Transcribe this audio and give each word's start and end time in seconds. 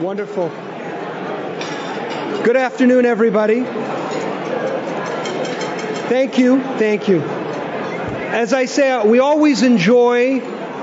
Wonderful. 0.00 0.48
Good 2.44 2.56
afternoon, 2.56 3.04
everybody. 3.04 3.62
Thank 6.08 6.38
you. 6.38 6.62
Thank 6.62 7.08
you. 7.08 7.20
As 7.20 8.54
I 8.54 8.64
say, 8.64 9.06
we 9.06 9.18
always 9.18 9.62
enjoy 9.62 10.40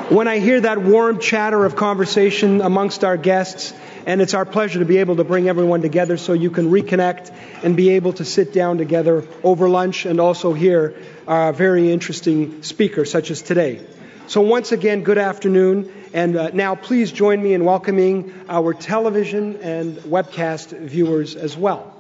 when 0.10 0.28
I 0.28 0.38
hear 0.38 0.62
that 0.62 0.80
warm 0.80 1.20
chatter 1.20 1.66
of 1.66 1.76
conversation 1.76 2.62
amongst 2.62 3.04
our 3.04 3.18
guests, 3.18 3.74
and 4.06 4.22
it's 4.22 4.36
our 4.36 4.46
pleasure 4.46 4.78
to 4.78 4.86
be 4.86 4.98
able 4.98 5.16
to 5.16 5.24
bring 5.24 5.50
everyone 5.50 5.82
together 5.82 6.16
so 6.16 6.34
you 6.34 6.52
can 6.52 6.70
reconnect 6.70 7.34
and 7.64 7.76
be 7.76 7.90
able 7.90 8.14
to 8.14 8.24
sit 8.24 8.54
down 8.54 8.78
together 8.78 9.28
over 9.44 9.68
lunch 9.68 10.06
and 10.06 10.20
also 10.20 10.54
hear 10.54 10.96
a 11.28 11.52
very 11.52 11.92
interesting 11.92 12.62
speaker 12.62 13.06
such 13.06 13.32
as 13.32 13.42
today. 13.42 13.82
So, 14.30 14.42
once 14.42 14.72
again, 14.72 15.02
good 15.02 15.18
afternoon. 15.18 15.92
And 16.14 16.36
uh, 16.36 16.52
now, 16.54 16.76
please 16.76 17.12
join 17.12 17.42
me 17.42 17.54
in 17.54 17.66
welcoming 17.66 18.32
our 18.48 18.76
television 18.76 19.56
and 19.56 19.98
webcast 20.02 20.78
viewers 20.82 21.36
as 21.36 21.58
well. 21.58 21.96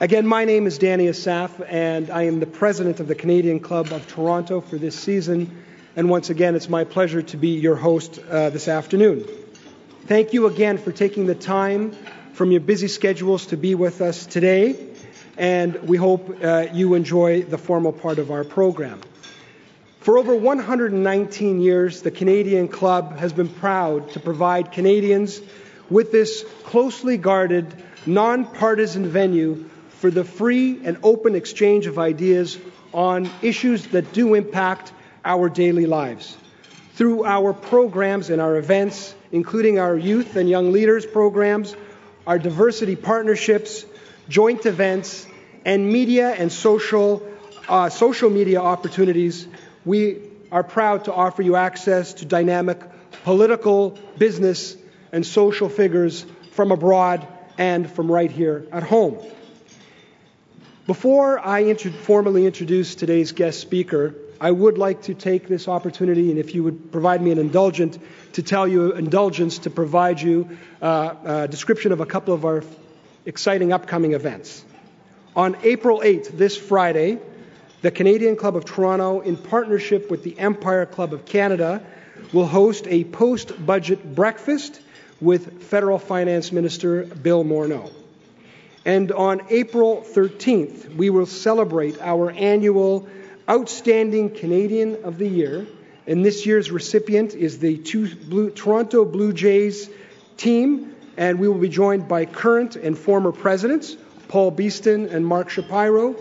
Again, 0.00 0.26
my 0.26 0.44
name 0.44 0.66
is 0.66 0.76
Danny 0.76 1.08
Asaf, 1.08 1.58
and 1.66 2.10
I 2.10 2.24
am 2.24 2.40
the 2.40 2.46
president 2.46 3.00
of 3.00 3.08
the 3.08 3.14
Canadian 3.14 3.58
Club 3.58 3.90
of 3.90 4.06
Toronto 4.06 4.60
for 4.60 4.76
this 4.76 4.94
season. 4.94 5.64
And 5.96 6.10
once 6.10 6.28
again, 6.28 6.54
it's 6.54 6.68
my 6.68 6.84
pleasure 6.84 7.22
to 7.22 7.38
be 7.38 7.58
your 7.58 7.76
host 7.76 8.18
uh, 8.18 8.50
this 8.50 8.68
afternoon. 8.68 9.24
Thank 10.04 10.34
you 10.34 10.44
again 10.44 10.76
for 10.76 10.92
taking 10.92 11.24
the 11.24 11.34
time 11.34 11.92
from 12.34 12.50
your 12.50 12.60
busy 12.60 12.88
schedules 12.88 13.46
to 13.46 13.56
be 13.56 13.74
with 13.74 14.02
us 14.02 14.26
today, 14.26 14.76
and 15.38 15.88
we 15.88 15.96
hope 15.96 16.36
uh, 16.44 16.66
you 16.70 16.92
enjoy 16.92 17.44
the 17.44 17.56
formal 17.56 17.94
part 17.94 18.18
of 18.18 18.30
our 18.30 18.44
program. 18.44 19.00
For 20.10 20.18
over 20.18 20.34
119 20.34 21.60
years, 21.60 22.02
the 22.02 22.10
Canadian 22.10 22.66
Club 22.66 23.16
has 23.18 23.32
been 23.32 23.48
proud 23.48 24.10
to 24.14 24.18
provide 24.18 24.72
Canadians 24.72 25.40
with 25.88 26.10
this 26.10 26.44
closely 26.64 27.16
guarded, 27.16 27.72
nonpartisan 28.06 29.06
venue 29.06 29.66
for 30.00 30.10
the 30.10 30.24
free 30.24 30.80
and 30.82 30.96
open 31.04 31.36
exchange 31.36 31.86
of 31.86 31.96
ideas 31.96 32.58
on 32.92 33.30
issues 33.40 33.86
that 33.92 34.12
do 34.12 34.34
impact 34.34 34.92
our 35.24 35.48
daily 35.48 35.86
lives. 35.86 36.36
Through 36.94 37.24
our 37.24 37.52
programs 37.52 38.30
and 38.30 38.42
our 38.42 38.56
events, 38.56 39.14
including 39.30 39.78
our 39.78 39.96
youth 39.96 40.34
and 40.34 40.50
young 40.50 40.72
leaders 40.72 41.06
programs, 41.06 41.76
our 42.26 42.40
diversity 42.40 42.96
partnerships, 42.96 43.84
joint 44.28 44.66
events, 44.66 45.24
and 45.64 45.86
media 45.88 46.30
and 46.30 46.50
social, 46.50 47.22
uh, 47.68 47.90
social 47.90 48.28
media 48.28 48.60
opportunities, 48.60 49.46
we 49.84 50.18
are 50.52 50.62
proud 50.62 51.04
to 51.04 51.12
offer 51.12 51.42
you 51.42 51.56
access 51.56 52.14
to 52.14 52.24
dynamic 52.24 52.80
political, 53.24 53.98
business, 54.18 54.76
and 55.12 55.24
social 55.26 55.68
figures 55.68 56.24
from 56.52 56.72
abroad 56.72 57.26
and 57.58 57.90
from 57.90 58.10
right 58.10 58.30
here 58.30 58.66
at 58.72 58.82
home. 58.82 59.18
Before 60.86 61.38
I 61.38 61.60
inter- 61.60 61.90
formally 61.90 62.46
introduce 62.46 62.94
today's 62.94 63.32
guest 63.32 63.60
speaker, 63.60 64.14
I 64.40 64.50
would 64.50 64.78
like 64.78 65.02
to 65.02 65.14
take 65.14 65.46
this 65.46 65.68
opportunity, 65.68 66.30
and 66.30 66.38
if 66.38 66.54
you 66.54 66.64
would 66.64 66.90
provide 66.90 67.20
me 67.20 67.30
an 67.30 67.38
indulgence, 67.38 67.98
to 68.32 68.42
tell 68.42 68.66
you 68.66 68.92
indulgence 68.92 69.58
to 69.58 69.70
provide 69.70 70.20
you 70.20 70.58
uh, 70.80 71.14
a 71.24 71.48
description 71.48 71.92
of 71.92 72.00
a 72.00 72.06
couple 72.06 72.32
of 72.32 72.44
our 72.44 72.64
exciting 73.26 73.72
upcoming 73.72 74.14
events. 74.14 74.64
On 75.36 75.56
April 75.62 76.00
8th, 76.00 76.36
this 76.36 76.56
Friday, 76.56 77.18
the 77.82 77.90
Canadian 77.90 78.36
Club 78.36 78.56
of 78.56 78.64
Toronto, 78.64 79.20
in 79.20 79.36
partnership 79.36 80.10
with 80.10 80.22
the 80.22 80.38
Empire 80.38 80.84
Club 80.84 81.14
of 81.14 81.24
Canada, 81.24 81.82
will 82.32 82.46
host 82.46 82.86
a 82.86 83.04
post 83.04 83.64
budget 83.64 84.14
breakfast 84.14 84.80
with 85.20 85.62
Federal 85.64 85.98
Finance 85.98 86.52
Minister 86.52 87.04
Bill 87.04 87.44
Morneau. 87.44 87.90
And 88.84 89.12
on 89.12 89.42
April 89.50 90.04
13th, 90.06 90.94
we 90.94 91.10
will 91.10 91.26
celebrate 91.26 92.00
our 92.00 92.30
annual 92.30 93.08
Outstanding 93.48 94.30
Canadian 94.30 95.04
of 95.04 95.18
the 95.18 95.28
Year. 95.28 95.66
And 96.06 96.24
this 96.24 96.46
year's 96.46 96.70
recipient 96.70 97.34
is 97.34 97.58
the 97.58 97.76
Blue, 98.28 98.50
Toronto 98.50 99.04
Blue 99.04 99.32
Jays 99.32 99.90
team. 100.36 100.94
And 101.16 101.38
we 101.38 101.48
will 101.48 101.58
be 101.58 101.68
joined 101.68 102.08
by 102.08 102.24
current 102.24 102.76
and 102.76 102.96
former 102.96 103.32
presidents, 103.32 103.96
Paul 104.28 104.50
Beeston 104.50 105.08
and 105.08 105.26
Mark 105.26 105.50
Shapiro. 105.50 106.16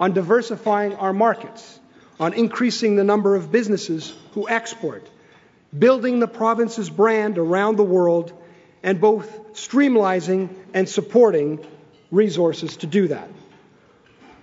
on 0.00 0.14
diversifying 0.14 0.94
our 0.94 1.12
markets, 1.12 1.78
on 2.18 2.32
increasing 2.32 2.96
the 2.96 3.04
number 3.04 3.34
of 3.34 3.52
businesses 3.52 4.14
who 4.32 4.48
export, 4.48 5.06
building 5.76 6.20
the 6.20 6.28
province's 6.28 6.88
brand 6.90 7.38
around 7.38 7.76
the 7.76 7.84
world, 7.84 8.32
and 8.82 9.00
both 9.00 9.54
streamlining 9.54 10.54
and 10.72 10.88
supporting 10.88 11.64
resources 12.10 12.76
to 12.78 12.86
do 12.86 13.08
that. 13.08 13.28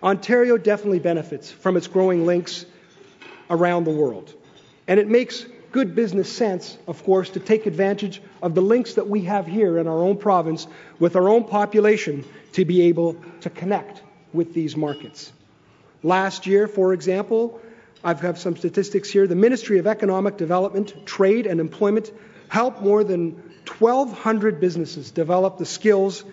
Ontario 0.03 0.58
definitely 0.58 1.00
benefits 1.00 1.50
from 1.52 1.78
its 1.78 1.88
growing 1.88 2.25
links 2.25 2.66
around 3.50 3.85
the 3.85 3.91
world. 3.91 4.34
And 4.88 5.00
it 5.00 5.08
makes 5.08 5.46
good 5.72 5.96
business 5.96 6.31
sense, 6.31 6.78
of 6.88 7.03
course, 7.03 7.31
to 7.31 7.40
take 7.40 7.66
advantage 7.66 8.22
of 8.41 8.56
the 8.56 8.62
links 8.62 8.94
that 8.94 9.09
we 9.09 9.22
have 9.22 9.47
here 9.47 9.78
in 9.78 9.88
our 9.88 10.03
own 10.03 10.18
province 10.18 10.68
with 11.00 11.16
our 11.16 11.28
own 11.28 11.44
population 11.44 12.24
to 12.53 12.66
be 12.66 12.84
able 12.84 13.16
to 13.41 13.50
connect 13.50 14.03
with 14.31 14.53
these 14.53 14.78
markets. 14.78 15.34
Last 16.03 16.46
year, 16.46 16.68
for 16.68 16.94
example, 16.94 17.59
I've 18.06 18.22
got 18.22 18.38
some 18.38 18.56
statistics 18.56 19.10
here. 19.10 19.26
The 19.26 19.36
Ministry 19.36 19.80
of 19.80 19.88
Economic 19.88 20.38
Development, 20.38 20.94
Trade 21.08 21.47
and 21.47 21.59
Employment 21.59 22.12
helped 22.50 22.79
more 22.79 23.03
than 23.03 23.32
1,200 23.79 24.59
businesses 24.59 25.09
develop 25.09 25.58
the 25.58 25.66
skills 25.66 26.24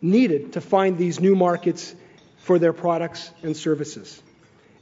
needed 0.00 0.52
to 0.52 0.60
find 0.60 0.96
these 0.96 1.18
new 1.18 1.34
markets 1.34 1.92
for 2.38 2.60
their 2.60 2.72
products 2.72 3.32
and 3.42 3.56
services. 3.56 4.22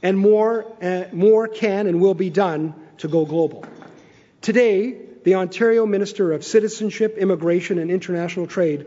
And 0.03 0.15
more, 0.15 0.71
uh, 0.79 1.05
more 1.11 1.47
can 1.47 1.87
and 1.87 1.99
will 1.99 2.13
be 2.13 2.29
done 2.29 2.75
to 2.99 3.07
go 3.07 3.25
global. 3.25 3.65
Today, 4.41 4.99
the 5.23 5.35
Ontario 5.35 5.87
Minister 5.87 6.33
of 6.33 6.43
Citizenship, 6.43 7.17
Immigration 7.17 7.79
and 7.79 7.89
International 7.89 8.45
Trade 8.45 8.85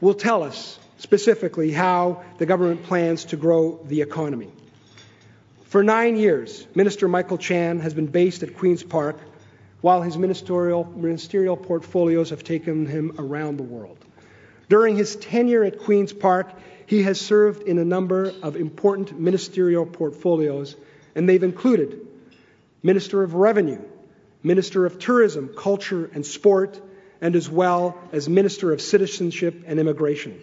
will 0.00 0.14
tell 0.14 0.42
us 0.42 0.80
specifically 0.98 1.70
how 1.70 2.24
the 2.38 2.46
government 2.46 2.82
plans 2.82 3.26
to 3.26 3.36
grow 3.36 3.78
the 3.84 4.02
economy. 4.02 4.50
For 5.76 5.84
nine 5.84 6.16
years, 6.16 6.66
Minister 6.74 7.06
Michael 7.06 7.36
Chan 7.36 7.80
has 7.80 7.92
been 7.92 8.06
based 8.06 8.42
at 8.42 8.56
Queen's 8.56 8.82
Park, 8.82 9.18
while 9.82 10.00
his 10.00 10.16
ministerial, 10.16 10.90
ministerial 10.96 11.54
portfolios 11.54 12.30
have 12.30 12.42
taken 12.42 12.86
him 12.86 13.14
around 13.18 13.58
the 13.58 13.62
world. 13.62 14.02
During 14.70 14.96
his 14.96 15.16
tenure 15.16 15.64
at 15.64 15.78
Queen's 15.80 16.14
Park, 16.14 16.50
he 16.86 17.02
has 17.02 17.20
served 17.20 17.64
in 17.64 17.76
a 17.76 17.84
number 17.84 18.32
of 18.42 18.56
important 18.56 19.20
ministerial 19.20 19.84
portfolios, 19.84 20.74
and 21.14 21.28
they've 21.28 21.42
included 21.42 22.00
Minister 22.82 23.22
of 23.22 23.34
Revenue, 23.34 23.82
Minister 24.42 24.86
of 24.86 24.98
Tourism, 24.98 25.50
Culture 25.54 26.10
and 26.14 26.24
Sport, 26.24 26.80
and 27.20 27.36
as 27.36 27.50
well 27.50 27.98
as 28.12 28.30
Minister 28.30 28.72
of 28.72 28.80
Citizenship 28.80 29.64
and 29.66 29.78
Immigration. 29.78 30.40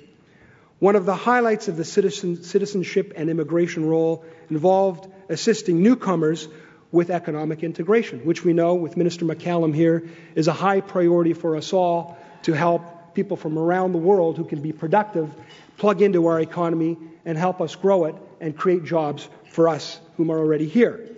One 0.78 0.96
of 0.96 1.08
the 1.08 1.16
highlights 1.16 1.70
of 1.70 1.76
the 1.76 1.86
citizen, 1.86 2.44
citizenship 2.44 3.14
and 3.16 3.32
immigration 3.32 3.88
role 3.88 4.24
involved 4.52 5.10
assisting 5.30 5.82
newcomers 5.82 6.48
with 6.92 7.10
economic 7.10 7.64
integration, 7.64 8.20
which 8.26 8.44
we 8.44 8.54
know 8.54 8.76
with 8.76 8.96
Minister 8.98 9.26
McCallum 9.26 9.74
here 9.74 10.08
is 10.36 10.48
a 10.48 10.54
high 10.54 10.82
priority 10.82 11.34
for 11.34 11.56
us 11.56 11.74
all 11.74 12.18
to 12.44 12.54
help 12.54 13.16
people 13.16 13.38
from 13.38 13.58
around 13.58 13.92
the 13.94 13.98
world 13.98 14.38
who 14.38 14.46
can 14.46 14.62
be 14.62 14.72
productive 14.72 15.34
plug 15.78 16.02
into 16.02 16.28
our 16.28 16.40
economy 16.40 16.98
and 17.26 17.38
help 17.38 17.62
us 17.62 17.76
grow 17.76 18.06
it 18.06 18.16
and 18.40 18.56
create 18.56 18.84
jobs 18.84 19.28
for 19.52 19.70
us 19.70 20.00
whom 20.18 20.32
are 20.32 20.38
already 20.38 20.68
here. 20.68 21.10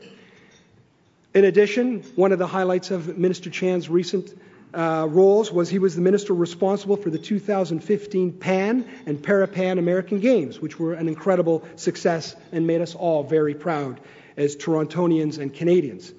In 1.33 1.43
addition, 1.43 2.03
one 2.15 2.31
of 2.31 2.39
the 2.39 2.47
highlights 2.47 2.91
of 2.91 3.17
Minister 3.17 3.49
Chan's 3.49 3.89
recent 3.89 4.33
uh, 4.75 5.07
roles 5.09 5.51
was 5.51 5.69
he 5.69 5.79
was 5.79 5.95
the 5.95 6.01
minister 6.01 6.33
responsible 6.33 6.97
for 6.97 7.09
the 7.09 7.17
2015 7.17 8.33
Pan 8.33 8.87
and 9.05 9.17
Parapan 9.17 9.79
American 9.79 10.19
Games, 10.19 10.59
which 10.59 10.77
were 10.79 10.93
an 10.93 11.07
incredible 11.07 11.63
success 11.75 12.35
and 12.51 12.67
made 12.67 12.81
us 12.81 12.93
all 12.93 13.23
very 13.23 13.55
proud 13.55 13.99
as 14.37 14.55
Torontonians 14.55 15.39
and 15.39 15.53
Canadians. 15.53 16.11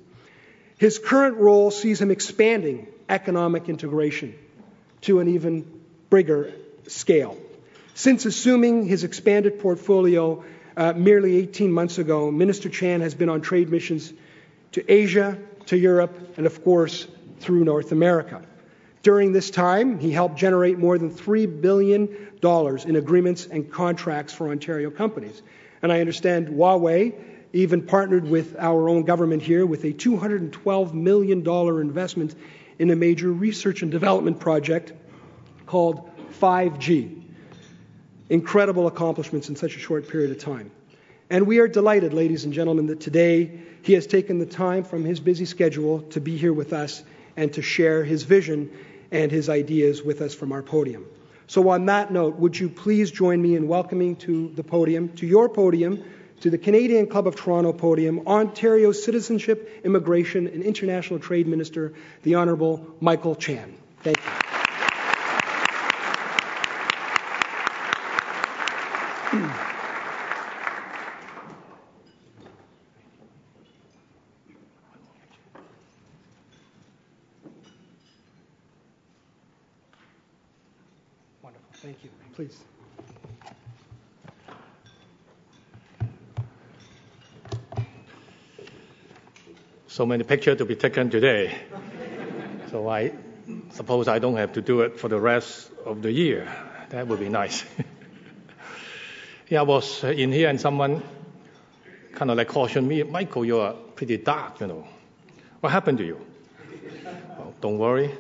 His 0.79 0.99
current 0.99 1.37
role 1.37 1.71
sees 1.71 2.01
him 2.01 2.11
expanding 2.11 2.87
economic 3.09 3.69
integration 3.69 4.35
to 5.03 5.21
an 5.21 5.29
even 5.29 5.81
bigger 6.11 6.53
scale. 6.87 7.37
Since 7.95 8.27
assuming 8.27 8.87
his 8.87 9.05
expanded 9.05 9.59
portfolio 9.59 10.45
uh, 10.77 10.93
merely 10.93 11.37
18 11.37 11.73
months 11.73 11.99
ago, 11.99 12.31
Minister 12.31 12.69
Chan 12.69 13.01
has 13.01 13.15
been 13.15 13.29
on 13.29 13.41
trade 13.41 13.71
missions 13.71 14.13
to 14.73 14.93
Asia, 14.93 15.39
to 15.67 15.77
Europe, 15.77 16.35
and 16.37 16.47
of 16.47 16.63
course, 16.63 17.07
through 17.41 17.65
North 17.65 17.93
America. 17.93 18.43
During 19.03 19.33
this 19.33 19.51
time, 19.51 19.99
he 20.01 20.11
helped 20.11 20.37
generate 20.37 20.79
more 20.79 20.99
than 20.99 21.11
$3 21.11 21.61
billion 21.61 22.09
in 22.43 22.97
agreements 22.97 23.47
and 23.47 23.71
contracts 23.71 24.33
for 24.33 24.49
Ontario 24.49 24.91
companies. 24.91 25.43
And 25.83 25.93
I 25.93 26.01
understand 26.01 26.49
Huawei 26.49 27.15
even 27.53 27.83
partnered 27.83 28.29
with 28.29 28.57
our 28.59 28.89
own 28.89 29.05
government 29.05 29.43
here 29.43 29.65
with 29.65 29.85
a 29.85 29.93
$212 29.93 30.93
million 30.93 31.49
investment 31.81 32.35
in 32.79 32.91
a 32.91 32.97
major 32.97 33.33
research 33.33 33.83
and 33.83 33.91
development 33.91 34.41
project 34.41 34.93
called 35.67 36.11
5G. 36.41 37.23
Incredible 38.29 38.89
accomplishments 38.89 39.49
in 39.49 39.57
such 39.57 39.77
a 39.77 39.79
short 39.79 40.09
period 40.09 40.33
of 40.33 40.39
time. 40.39 40.71
And 41.31 41.47
we 41.47 41.59
are 41.59 41.69
delighted, 41.69 42.13
ladies 42.13 42.45
and 42.45 42.53
gentlemen, 42.53 42.87
that 42.87 43.01
today 43.01 43.61
he 43.83 43.93
has 43.95 44.07
taken 44.07 44.39
the 44.39 44.47
time 44.47 44.85
from 44.85 45.05
his 45.05 45.21
busy 45.21 45.45
schedule 45.45 46.03
to 46.11 46.21
be 46.21 46.37
here 46.37 46.53
with 46.53 46.73
us 46.73 47.03
and 47.37 47.53
to 47.55 47.63
share 47.63 48.05
his 48.05 48.23
vision 48.23 48.71
and 49.11 49.31
his 49.31 49.49
ideas 49.49 50.03
with 50.03 50.21
us 50.21 50.35
from 50.35 50.53
our 50.53 50.63
podium. 50.63 51.07
So, 51.47 51.69
on 51.69 51.87
that 51.87 52.13
note, 52.13 52.37
would 52.37 52.59
you 52.59 52.69
please 52.69 53.11
join 53.11 53.41
me 53.41 53.55
in 53.55 53.69
welcoming 53.69 54.17
to 54.17 54.49
the 54.57 54.65
podium, 54.65 55.11
to 55.17 55.27
your 55.27 55.49
podium, 55.49 56.03
to 56.41 56.51
the 56.51 56.59
Canadian 56.59 57.07
Club 57.07 57.27
of 57.27 57.37
Toronto 57.37 57.73
podium, 57.73 58.27
Ontario 58.27 58.93
Citizenship, 58.93 59.81
Immigration, 59.85 60.49
and 60.49 60.63
International 60.63 61.19
Trade 61.19 61.47
Minister, 61.47 61.95
the 62.25 62.35
Honourable 62.35 62.85
Michael 63.01 63.37
Chan. 63.37 63.75
Thank 64.03 64.19
you. 64.19 64.56
Please. 82.37 82.61
So 89.87 90.05
many 90.05 90.23
pictures 90.23 90.59
to 90.59 90.67
be 90.67 90.77
taken 90.77 91.09
today. 91.09 91.57
so 92.71 92.91
I 92.91 93.13
suppose 93.71 94.07
I 94.07 94.19
don't 94.19 94.37
have 94.37 94.53
to 94.53 94.61
do 94.61 94.83
it 94.83 95.01
for 95.01 95.09
the 95.09 95.19
rest 95.19 95.71
of 95.87 96.03
the 96.03 96.13
year. 96.13 96.47
That 96.91 97.09
would 97.09 97.21
be 97.21 97.31
nice. 97.31 97.65
yeah, 99.49 99.61
I 99.61 99.63
was 99.63 100.05
in 100.05 100.31
here 100.31 100.51
and 100.51 100.61
someone 100.61 101.03
kind 102.13 102.31
of 102.31 102.37
like 102.37 102.49
cautioned 102.49 102.87
me, 102.87 103.03
Michael, 103.03 103.47
you 103.47 103.61
are 103.61 103.73
pretty 103.73 104.19
dark, 104.19 104.61
you 104.61 104.67
know. 104.67 104.87
What 105.61 105.73
happened 105.73 105.97
to 105.99 106.05
you? 106.05 106.21
well, 107.39 107.55
don't 107.63 107.79
worry. 107.79 108.11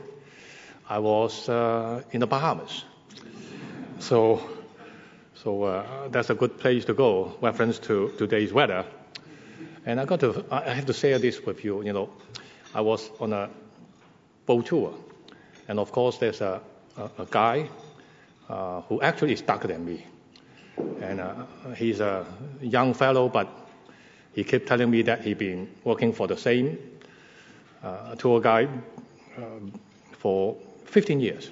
I 0.89 1.01
was 1.01 1.51
uh, 1.51 2.03
in 2.13 2.21
the 2.21 2.27
Bahamas. 2.27 2.83
So, 4.07 4.41
so 5.35 5.65
uh, 5.65 6.07
that's 6.11 6.31
a 6.31 6.35
good 6.37 6.61
place 6.61 6.85
to 6.85 6.95
go, 6.95 7.37
reference 7.41 7.81
to 7.81 8.13
today's 8.17 8.53
weather. 8.53 8.85
And 9.85 9.99
I 9.99 10.05
got 10.05 10.21
to, 10.21 10.45
I 10.49 10.75
have 10.75 10.87
to 10.87 10.93
share 10.93 11.19
this 11.19 11.45
with 11.45 11.65
you. 11.65 11.83
You 11.83 11.93
know, 11.93 12.11
I 12.73 12.83
was 12.83 13.11
on 13.19 13.33
a 13.33 13.51
boat 14.47 14.67
tour, 14.67 14.95
and 15.67 15.81
of 15.81 15.91
course, 15.91 16.19
there's 16.19 16.41
a, 16.41 16.61
a, 16.97 17.11
a 17.19 17.27
guy 17.29 17.69
uh, 18.49 18.83
who 18.83 19.03
actually 19.03 19.33
is 19.33 19.41
darker 19.41 19.67
than 19.67 19.85
me, 19.85 20.07
and 21.01 21.21
uh, 21.21 21.35
he's 21.77 21.99
a 21.99 22.25
young 22.61 22.95
fellow, 22.95 23.29
but 23.29 23.49
he 24.35 24.45
kept 24.45 24.69
telling 24.69 24.89
me 24.89 25.03
that 25.03 25.23
he'd 25.23 25.39
been 25.39 25.69
working 25.83 26.13
for 26.13 26.29
the 26.29 26.37
same 26.37 26.79
uh, 27.83 28.15
tour 28.15 28.41
guide 28.41 28.71
um, 29.37 29.73
for 30.13 30.57
15 30.85 31.19
years. 31.19 31.51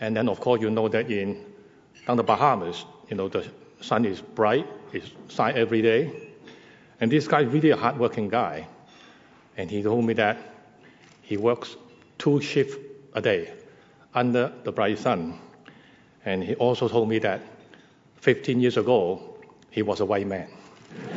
And 0.00 0.16
then, 0.16 0.30
of 0.30 0.40
course, 0.40 0.62
you 0.62 0.70
know 0.70 0.88
that 0.88 1.10
in 1.10 1.49
down 2.10 2.16
the 2.16 2.24
Bahamas, 2.24 2.84
you 3.08 3.16
know, 3.16 3.28
the 3.28 3.46
sun 3.80 4.04
is 4.04 4.20
bright, 4.20 4.66
it's 4.92 5.08
shine 5.28 5.56
every 5.56 5.80
day. 5.80 6.10
And 7.00 7.08
this 7.08 7.28
guy 7.28 7.42
is 7.42 7.52
really 7.52 7.70
a 7.70 7.76
hardworking 7.76 8.28
guy. 8.28 8.66
And 9.56 9.70
he 9.70 9.80
told 9.80 10.04
me 10.04 10.14
that 10.14 10.36
he 11.22 11.36
works 11.36 11.76
two 12.18 12.40
shifts 12.40 12.74
a 13.14 13.20
day 13.20 13.52
under 14.12 14.52
the 14.64 14.72
bright 14.72 14.98
sun. 14.98 15.38
And 16.24 16.42
he 16.42 16.56
also 16.56 16.88
told 16.88 17.08
me 17.08 17.20
that 17.20 17.42
15 18.16 18.60
years 18.60 18.76
ago, 18.76 19.36
he 19.70 19.82
was 19.82 20.00
a 20.00 20.04
white 20.04 20.26
man. 20.26 20.48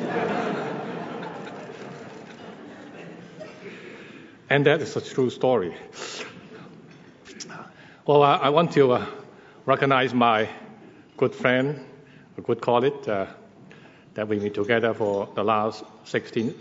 and 4.51 4.63
that 4.67 4.79
is 4.79 4.95
a 4.95 5.01
true 5.01 5.31
story. 5.31 5.73
Well, 8.05 8.21
I, 8.21 8.35
I 8.35 8.49
want 8.49 8.73
to 8.73 8.91
uh, 8.91 9.07
recognize 9.65 10.13
my 10.13 10.49
good 11.23 11.33
friend, 11.33 11.79
a 12.37 12.41
good 12.41 12.59
colleague 12.59 13.07
uh, 13.07 13.25
that 14.13 14.27
we've 14.27 14.41
been 14.41 14.51
together 14.51 14.93
for 14.93 15.29
the 15.35 15.43
last 15.43 15.85
16, 16.03 16.53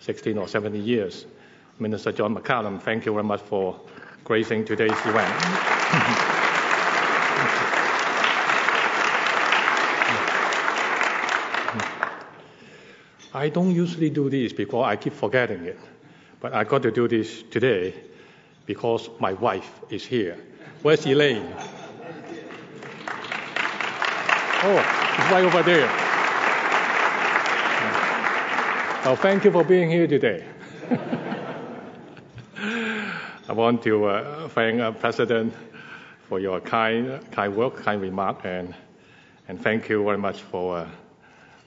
16 0.00 0.38
or 0.38 0.48
17 0.48 0.82
years. 0.82 1.26
Minister 1.78 2.10
John 2.10 2.34
McCallum, 2.34 2.80
thank 2.80 3.04
you 3.04 3.12
very 3.12 3.24
much 3.24 3.42
for 3.42 3.78
gracing 4.24 4.64
today's 4.64 4.98
event. 5.04 5.30
I 13.34 13.50
don't 13.52 13.74
usually 13.74 14.08
do 14.08 14.30
this 14.30 14.54
because 14.54 14.86
I 14.86 14.96
keep 14.96 15.12
forgetting 15.12 15.66
it, 15.66 15.78
but 16.40 16.54
I 16.54 16.64
got 16.64 16.80
to 16.84 16.90
do 16.90 17.06
this 17.08 17.42
today 17.50 17.92
because 18.64 19.10
my 19.20 19.34
wife 19.34 19.70
is 19.90 20.06
here. 20.06 20.38
Where's 20.80 21.04
Elaine? 21.04 21.44
Oh, 24.62 24.78
it's 25.18 25.30
right 25.30 25.44
over 25.44 25.62
there. 25.62 25.88
Oh, 29.04 29.14
thank 29.14 29.44
you 29.44 29.50
for 29.50 29.62
being 29.62 29.90
here 29.90 30.06
today. 30.06 30.44
I 33.48 33.52
want 33.52 33.82
to 33.82 34.06
uh, 34.06 34.48
thank 34.48 34.80
uh, 34.80 34.92
President 34.92 35.54
for 36.28 36.40
your 36.40 36.60
kind, 36.60 37.20
kind 37.30 37.54
work, 37.54 37.76
kind 37.76 38.00
remark, 38.00 38.40
and, 38.44 38.74
and 39.48 39.62
thank 39.62 39.88
you 39.88 40.02
very 40.02 40.18
much 40.18 40.42
for, 40.42 40.78
uh, 40.78 40.88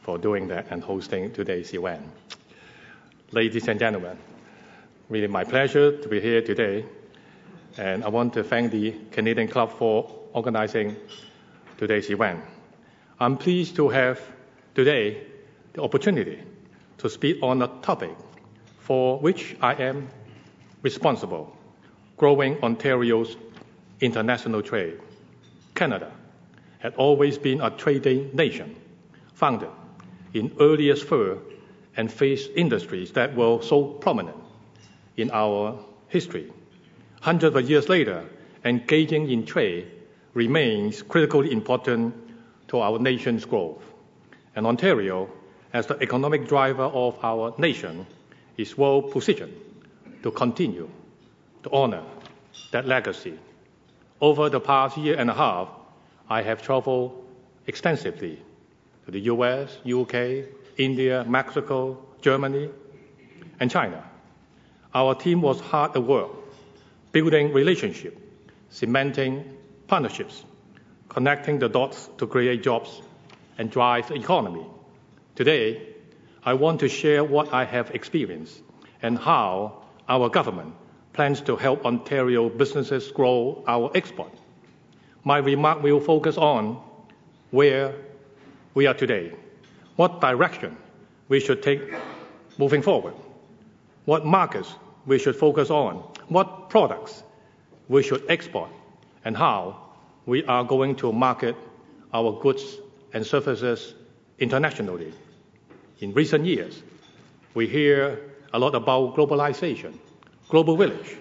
for 0.01 0.17
doing 0.17 0.47
that 0.49 0.67
and 0.71 0.83
hosting 0.83 1.31
today's 1.31 1.73
event. 1.73 2.03
Ladies 3.31 3.67
and 3.67 3.79
gentlemen, 3.79 4.17
really 5.09 5.27
my 5.27 5.43
pleasure 5.43 5.97
to 5.97 6.09
be 6.09 6.19
here 6.19 6.41
today 6.41 6.85
and 7.77 8.03
I 8.03 8.09
want 8.09 8.33
to 8.33 8.43
thank 8.43 8.71
the 8.71 8.95
Canadian 9.11 9.47
Club 9.47 9.71
for 9.71 10.11
organizing 10.33 10.95
today's 11.77 12.09
event. 12.09 12.43
I'm 13.21 13.35
pleased 13.35 13.75
to 13.75 13.89
have 13.89 14.21
today 14.75 15.21
the 15.73 15.81
opportunity 15.81 16.39
to 16.99 17.09
speak 17.09 17.43
on 17.43 17.61
a 17.61 17.67
topic 17.81 18.15
for 18.79 19.19
which 19.19 19.57
I 19.61 19.73
am 19.73 20.07
responsible 20.83 21.53
growing 22.15 22.57
Ontario's 22.63 23.35
international 23.99 24.61
trade. 24.61 25.01
Canada 25.75 26.13
had 26.79 26.95
always 26.95 27.37
been 27.37 27.59
a 27.59 27.69
trading 27.71 28.33
nation, 28.33 28.77
founded 29.33 29.69
in 30.33 30.55
earliest 30.61 31.03
fur 31.03 31.37
and 31.97 32.09
fish 32.09 32.47
industries 32.55 33.11
that 33.11 33.35
were 33.35 33.61
so 33.61 33.83
prominent 33.83 34.37
in 35.17 35.29
our 35.31 35.77
history. 36.07 36.53
Hundreds 37.19 37.53
of 37.53 37.69
years 37.69 37.89
later, 37.89 38.23
engaging 38.63 39.29
in 39.29 39.45
trade 39.45 39.91
remains 40.33 41.01
critically 41.01 41.51
important 41.51 42.13
to 42.69 42.79
our 42.79 42.99
nation's 42.99 43.45
growth. 43.45 43.83
And 44.55 44.65
Ontario, 44.65 45.29
as 45.73 45.87
the 45.87 46.01
economic 46.01 46.47
driver 46.47 46.83
of 46.83 47.17
our 47.23 47.53
nation, 47.57 48.05
is 48.57 48.77
well 48.77 49.01
positioned 49.01 49.53
to 50.23 50.31
continue 50.31 50.89
to 51.63 51.71
honor 51.71 52.03
that 52.71 52.87
legacy. 52.87 53.37
Over 54.21 54.49
the 54.49 54.59
past 54.59 54.97
year 54.97 55.17
and 55.17 55.29
a 55.29 55.33
half, 55.33 55.69
I 56.29 56.41
have 56.41 56.61
traveled 56.61 57.25
extensively 57.67 58.39
to 59.05 59.11
the 59.11 59.21
US, 59.21 59.77
UK, 59.85 60.45
India, 60.77 61.25
Mexico, 61.27 61.97
Germany, 62.21 62.69
and 63.59 63.69
China. 63.71 64.03
Our 64.93 65.15
team 65.15 65.41
was 65.41 65.59
hard 65.59 65.95
at 65.95 66.03
work 66.03 66.31
building 67.11 67.53
relationships, 67.53 68.21
cementing 68.69 69.43
partnerships, 69.87 70.43
connecting 71.09 71.59
the 71.59 71.67
dots 71.67 72.09
to 72.17 72.27
create 72.27 72.63
jobs 72.63 73.01
and 73.57 73.69
drive 73.69 74.07
the 74.07 74.15
economy. 74.15 74.65
Today, 75.35 75.87
I 76.43 76.53
want 76.53 76.79
to 76.79 76.87
share 76.87 77.23
what 77.23 77.53
I 77.53 77.65
have 77.65 77.91
experienced 77.91 78.61
and 79.01 79.17
how 79.17 79.83
our 80.07 80.29
government 80.29 80.73
plans 81.13 81.41
to 81.41 81.55
help 81.55 81.85
Ontario 81.85 82.49
businesses 82.49 83.11
grow 83.11 83.63
our 83.67 83.91
export. 83.95 84.31
My 85.23 85.39
remark 85.39 85.83
will 85.83 85.99
focus 85.99 86.37
on 86.37 86.81
where 87.51 87.95
we 88.73 88.87
are 88.87 88.93
today, 88.93 89.33
what 89.95 90.21
direction 90.21 90.77
we 91.27 91.39
should 91.39 91.61
take 91.61 91.81
moving 92.57 92.81
forward, 92.81 93.15
what 94.05 94.25
markets 94.25 94.73
we 95.05 95.19
should 95.19 95.35
focus 95.35 95.69
on, 95.69 95.95
what 96.27 96.69
products 96.69 97.23
we 97.87 98.03
should 98.03 98.23
export, 98.29 98.69
and 99.25 99.35
how 99.35 99.88
we 100.25 100.43
are 100.45 100.63
going 100.63 100.95
to 100.95 101.11
market 101.11 101.55
our 102.13 102.39
goods 102.41 102.77
and 103.13 103.25
services 103.25 103.95
internationally. 104.39 105.13
In 105.99 106.13
recent 106.13 106.45
years, 106.45 106.81
we 107.53 107.67
hear 107.67 108.19
a 108.53 108.59
lot 108.59 108.75
about 108.75 109.15
globalization, 109.15 109.97
global 110.49 110.77
village, 110.77 111.17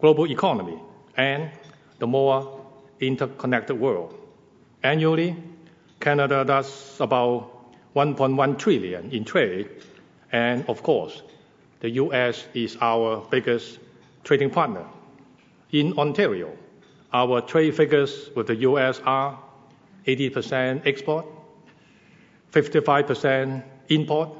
global 0.00 0.26
economy, 0.30 0.78
and 1.16 1.50
the 1.98 2.06
more 2.06 2.60
interconnected 3.00 3.78
world. 3.78 4.14
Annually, 4.82 5.36
Canada 6.00 6.44
does 6.44 6.96
about 7.00 7.50
1.1 7.94 8.58
trillion 8.58 9.10
in 9.10 9.24
trade, 9.24 9.68
and 10.32 10.64
of 10.68 10.82
course, 10.82 11.22
the 11.80 11.90
US 11.90 12.46
is 12.54 12.76
our 12.80 13.26
biggest 13.30 13.78
trading 14.24 14.50
partner. 14.50 14.84
In 15.72 15.98
Ontario, 15.98 16.56
our 17.12 17.40
trade 17.40 17.74
figures 17.74 18.30
with 18.34 18.46
the 18.46 18.56
US 18.56 19.00
are 19.04 19.38
80% 20.06 20.86
export, 20.86 21.26
55% 22.52 23.62
import, 23.88 24.30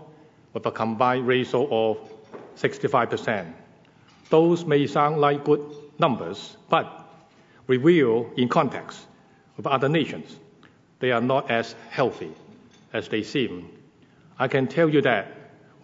with 0.53 0.67
a 0.67 0.71
combined 0.71 1.27
ratio 1.27 1.69
of 1.71 1.99
65%. 2.57 3.53
Those 4.31 4.65
may 4.65 4.87
sound 4.87 5.21
like 5.21 5.45
good 5.45 5.61
numbers, 5.99 6.57
but 6.69 7.07
revealed 7.67 8.33
in 8.37 8.49
context 8.49 9.07
with 9.57 9.67
other 9.67 9.89
nations, 9.89 10.39
they 10.99 11.13
are 11.13 11.21
not 11.21 11.51
as 11.51 11.75
healthy 11.91 12.33
as 12.93 13.09
they 13.09 13.23
seem. 13.23 13.69
I 14.39 14.49
can 14.49 14.67
tell 14.67 14.89
you 14.89 15.03
that 15.03 15.33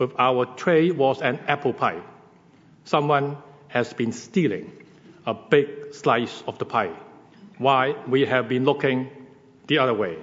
if 0.00 0.10
our 0.18 0.46
trade 0.46 0.96
was 0.96 1.20
an 1.20 1.38
apple 1.46 1.72
pie, 1.72 2.00
someone 2.84 3.36
has 3.68 3.92
been 3.92 4.12
stealing 4.12 4.72
a 5.28 5.34
big 5.34 5.92
slice 5.92 6.42
of 6.46 6.58
the 6.58 6.64
pie 6.64 6.90
while 7.58 7.94
we 8.08 8.24
have 8.24 8.48
been 8.48 8.64
looking 8.64 9.10
the 9.66 9.76
other 9.76 9.92
way. 9.92 10.16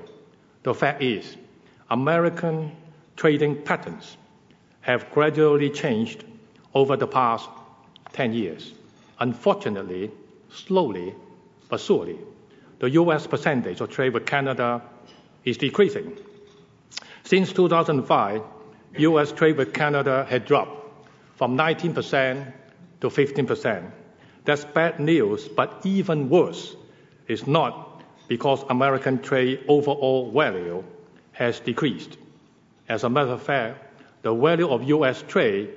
The 0.63 0.73
fact 0.73 1.03
is, 1.03 1.37
American 1.91 2.75
trading 3.15 3.61
patterns 3.61 4.17
have 4.81 5.11
gradually 5.11 5.69
changed 5.69 6.23
over 6.73 6.97
the 6.97 7.05
past 7.05 7.47
10 8.13 8.33
years. 8.33 8.73
Unfortunately, 9.19 10.09
slowly 10.49 11.13
but 11.69 11.79
surely, 11.79 12.17
the 12.79 12.89
U.S. 13.01 13.27
percentage 13.27 13.81
of 13.81 13.91
trade 13.91 14.11
with 14.11 14.25
Canada 14.25 14.81
is 15.43 15.55
decreasing. 15.55 16.17
Since 17.23 17.53
2005, 17.53 18.41
U.S. 18.97 19.31
trade 19.31 19.57
with 19.57 19.71
Canada 19.71 20.25
had 20.27 20.45
dropped 20.45 20.97
from 21.35 21.55
19% 21.55 22.51
to 23.01 23.07
15%. 23.07 23.91
That's 24.45 24.63
bad 24.63 24.99
news, 24.99 25.47
but 25.47 25.81
even 25.83 26.29
worse 26.29 26.75
is 27.27 27.47
not 27.47 28.03
because 28.27 28.63
American 28.69 29.19
trade 29.19 29.65
overall 29.67 30.31
value 30.31 30.83
has 31.31 31.59
decreased. 31.59 32.17
As 32.87 33.03
a 33.03 33.09
matter 33.09 33.31
of 33.31 33.41
fact, 33.41 34.03
the 34.21 34.33
value 34.33 34.69
of 34.69 34.83
U.S. 34.83 35.23
trade 35.27 35.69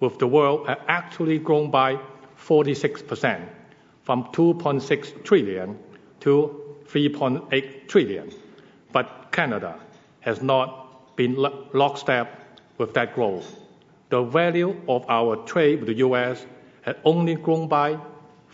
with 0.00 0.18
the 0.18 0.26
world 0.26 0.66
has 0.66 0.78
actually 0.88 1.38
grown 1.38 1.70
by 1.70 1.98
46%, 2.38 3.46
from 4.02 4.24
2.6 4.24 5.24
trillion 5.24 5.78
to 6.20 6.76
3.8 6.86 7.88
trillion. 7.88 8.30
But 8.92 9.32
Canada 9.32 9.78
has 10.20 10.42
not 10.42 11.16
been 11.16 11.34
lockstep 11.36 12.58
with 12.78 12.94
that 12.94 13.14
growth. 13.14 13.58
The 14.08 14.22
value 14.22 14.80
of 14.88 15.04
our 15.08 15.36
trade 15.44 15.80
with 15.80 15.88
the 15.88 15.94
U.S. 15.94 16.46
had 16.82 16.96
only 17.04 17.34
grown 17.34 17.68
by 17.68 17.98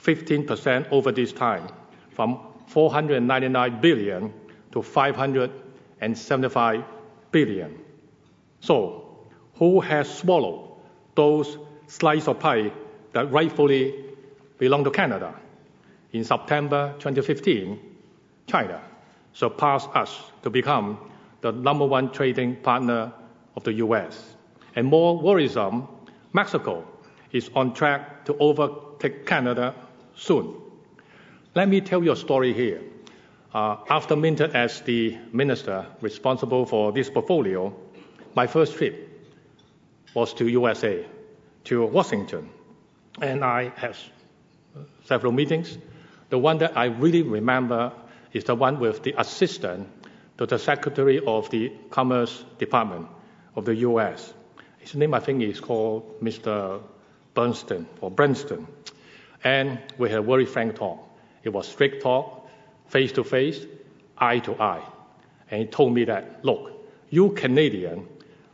15% 0.02 0.88
over 0.90 1.12
this 1.12 1.32
time, 1.32 1.68
from 2.10 2.40
499 2.66 3.80
billion 3.80 4.34
to 4.72 4.82
575 4.82 6.84
billion. 7.30 7.78
So, 8.60 9.28
who 9.54 9.80
has 9.80 10.12
swallowed 10.12 10.68
those 11.14 11.56
slices 11.86 12.28
of 12.28 12.38
pie 12.38 12.70
that 13.12 13.30
rightfully 13.30 14.04
belong 14.58 14.84
to 14.84 14.90
Canada? 14.90 15.34
In 16.12 16.24
September 16.24 16.94
2015, 16.98 17.78
China 18.46 18.82
surpassed 19.32 19.88
us 19.94 20.20
to 20.42 20.50
become 20.50 20.98
the 21.40 21.52
number 21.52 21.86
one 21.86 22.10
trading 22.10 22.56
partner 22.56 23.12
of 23.56 23.64
the 23.64 23.72
U.S. 23.74 24.34
And 24.76 24.86
more 24.86 25.18
worrisome, 25.18 25.88
Mexico 26.32 26.86
is 27.32 27.50
on 27.54 27.74
track 27.74 28.24
to 28.24 28.36
overtake 28.38 29.26
Canada 29.26 29.74
soon. 30.20 30.54
Let 31.54 31.68
me 31.68 31.80
tell 31.80 32.04
you 32.04 32.12
a 32.12 32.16
story 32.16 32.52
here. 32.52 32.80
Uh, 33.52 33.76
after 33.88 34.14
Minter 34.14 34.50
as 34.54 34.80
the 34.82 35.18
minister 35.32 35.86
responsible 36.00 36.66
for 36.66 36.92
this 36.92 37.10
portfolio, 37.10 37.74
my 38.36 38.46
first 38.46 38.76
trip 38.76 39.08
was 40.14 40.34
to 40.34 40.46
USA, 40.46 41.04
to 41.64 41.86
Washington, 41.86 42.50
and 43.20 43.44
I 43.44 43.72
had 43.76 43.96
several 45.04 45.32
meetings. 45.32 45.78
The 46.28 46.38
one 46.38 46.58
that 46.58 46.76
I 46.76 46.84
really 46.84 47.22
remember 47.22 47.92
is 48.32 48.44
the 48.44 48.54
one 48.54 48.78
with 48.78 49.02
the 49.02 49.14
assistant 49.18 49.88
to 50.38 50.46
the 50.46 50.58
Secretary 50.58 51.20
of 51.26 51.50
the 51.50 51.72
Commerce 51.90 52.44
Department 52.58 53.08
of 53.56 53.64
the 53.64 53.74
U.S. 53.76 54.32
His 54.78 54.94
name, 54.94 55.14
I 55.14 55.20
think, 55.20 55.42
is 55.42 55.60
called 55.60 56.20
Mr. 56.22 56.80
Bernstein 57.34 57.86
or 58.00 58.10
Brenston. 58.10 58.66
And 59.44 59.78
we 59.98 60.10
had 60.10 60.18
a 60.18 60.22
very 60.22 60.46
frank 60.46 60.76
talk. 60.76 60.98
It 61.42 61.48
was 61.50 61.66
straight 61.66 62.02
talk, 62.02 62.48
face 62.88 63.12
to 63.12 63.24
face, 63.24 63.64
eye 64.18 64.40
to 64.40 64.60
eye. 64.60 64.82
And 65.50 65.62
he 65.62 65.66
told 65.66 65.94
me 65.94 66.04
that, 66.04 66.44
look, 66.44 66.72
you 67.08 67.30
Canadian, 67.30 68.06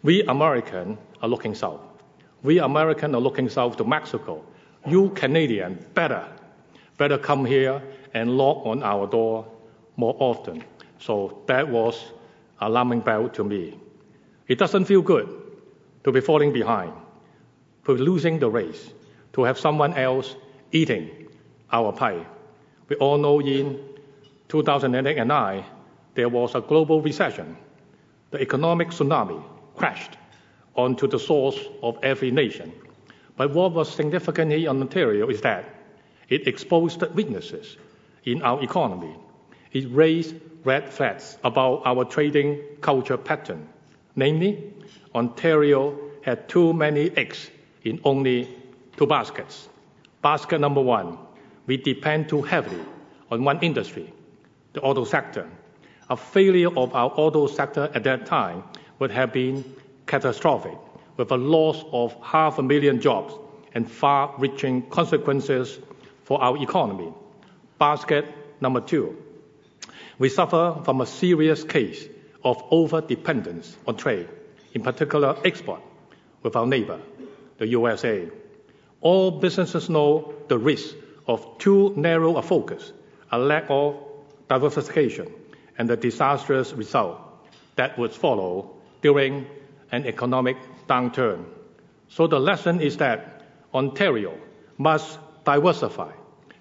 we 0.03 0.23
American 0.25 0.99
are 1.21 1.29
looking 1.29 1.55
south. 1.55 1.81
We 2.43 2.59
American 2.59 3.15
are 3.15 3.21
looking 3.21 3.49
south 3.49 3.77
to 3.79 3.85
Mexico. 3.85 4.45
You 4.87 5.11
Canadian, 5.11 5.85
better, 5.95 6.25
better 6.97 7.19
come 7.19 7.45
here 7.45 7.83
and 8.15 8.37
knock 8.37 8.65
on 8.65 8.83
our 8.83 9.07
door 9.07 9.47
more 9.97 10.17
often. 10.19 10.63
So 11.01 11.43
that 11.47 11.69
was 11.69 12.13
alarming 12.61 13.01
bell 13.01 13.29
to 13.31 13.45
me. 13.45 13.79
It 14.47 14.59
doesn't 14.59 14.85
feel 14.85 15.03
good 15.03 15.29
to 16.05 16.13
be 16.13 16.21
falling 16.21 16.53
behind, 16.53 16.93
to 17.85 17.97
be 17.97 18.01
losing 18.01 18.39
the 18.39 18.49
race, 18.49 18.91
to 19.33 19.43
have 19.43 19.59
someone 19.59 19.95
else 19.95 20.37
eating 20.73 21.29
our 21.73 21.93
pie. 21.93 22.27
We 22.89 22.97
all 22.97 23.19
know 23.19 23.41
in 23.41 23.81
2008 24.49 25.19
and 25.19 25.29
9, 25.29 25.65
there 26.15 26.29
was 26.29 26.55
a 26.55 26.61
global 26.61 27.03
recession. 27.03 27.57
The 28.31 28.41
economic 28.41 28.89
tsunami 28.89 29.43
crashed 29.77 30.17
onto 30.75 31.07
the 31.07 31.19
source 31.19 31.59
of 31.83 31.99
every 32.03 32.31
nation. 32.31 32.73
But 33.37 33.53
what 33.53 33.73
was 33.73 33.93
significant 33.93 34.53
here 34.53 34.71
in 34.71 34.81
Ontario 34.81 35.29
is 35.29 35.41
that 35.43 35.65
it 36.29 36.47
exposed 36.49 37.03
weaknesses 37.15 37.77
in 38.25 38.43
our 38.43 38.63
economy. 38.63 39.15
It 39.73 39.87
raised 39.91 40.37
red 40.65 40.93
flags 40.93 41.39
about 41.45 41.83
our 41.85 42.05
trading 42.05 42.61
culture 42.81 43.17
pattern. 43.17 43.69
Namely, 44.17 44.73
Ontario 45.15 45.99
had 46.23 46.49
too 46.49 46.73
many 46.73 47.11
eggs 47.17 47.51
in 47.85 48.01
only 48.05 48.49
two 48.97 49.07
baskets. 49.07 49.69
Basket 50.27 50.61
number 50.61 50.81
one, 50.81 51.19
we 51.69 51.77
depend 51.77 52.29
too 52.29 52.43
heavily 52.43 52.85
on 53.31 53.45
one 53.45 53.61
industry, 53.63 54.13
the 54.73 54.81
auto 54.81 55.05
sector. 55.05 55.49
A 56.11 56.17
failure 56.17 56.77
of 56.77 56.93
our 56.97 57.13
auto 57.15 57.47
sector 57.47 57.89
at 57.95 58.03
that 58.03 58.27
time 58.27 58.65
would 58.99 59.13
have 59.13 59.33
been 59.33 59.63
catastrophic, 60.07 60.77
with 61.17 61.31
a 61.31 61.37
loss 61.37 61.85
of 61.93 62.17
half 62.25 62.59
a 62.59 62.63
million 62.65 63.01
jobs 63.01 63.35
and 63.73 63.89
far 63.89 64.35
reaching 64.39 64.83
consequences 64.91 65.79
for 66.25 66.43
our 66.43 66.57
economy. 66.61 67.15
Basket 67.79 68.25
number 68.61 68.81
two, 68.81 69.17
we 70.19 70.29
suffer 70.29 70.81
from 70.85 71.03
a 71.03 71.07
serious 71.07 71.63
case 71.63 72.05
of 72.43 72.61
over 72.73 73.01
dependence 73.01 73.77
on 73.87 73.97
trade, 73.97 74.29
in 74.75 74.83
particular 74.83 75.37
export, 75.45 75.83
with 76.43 76.57
our 76.57 76.67
neighbor, 76.67 77.01
the 77.59 77.69
USA. 77.69 78.29
All 79.01 79.31
businesses 79.31 79.89
know 79.89 80.35
the 80.49 80.59
risk 80.59 80.95
of 81.27 81.59
too 81.59 81.93
narrow 81.97 82.37
a 82.37 82.43
focus, 82.43 82.93
a 83.31 83.39
lack 83.39 83.67
of 83.69 83.97
diversification, 84.49 85.33
and 85.79 85.89
the 85.89 85.97
disastrous 85.97 86.73
result 86.73 87.21
that 87.77 87.99
would 87.99 88.13
follow 88.13 88.71
during 89.03 89.47
an 89.93 90.07
economic 90.07 90.57
downturn. 90.89 91.45
So 92.09 92.27
the 92.27 92.41
lesson 92.41 92.81
is 92.81 92.97
that 92.99 93.43
Ontario 93.75 94.39
must 94.79 95.19
diversify, 95.45 96.13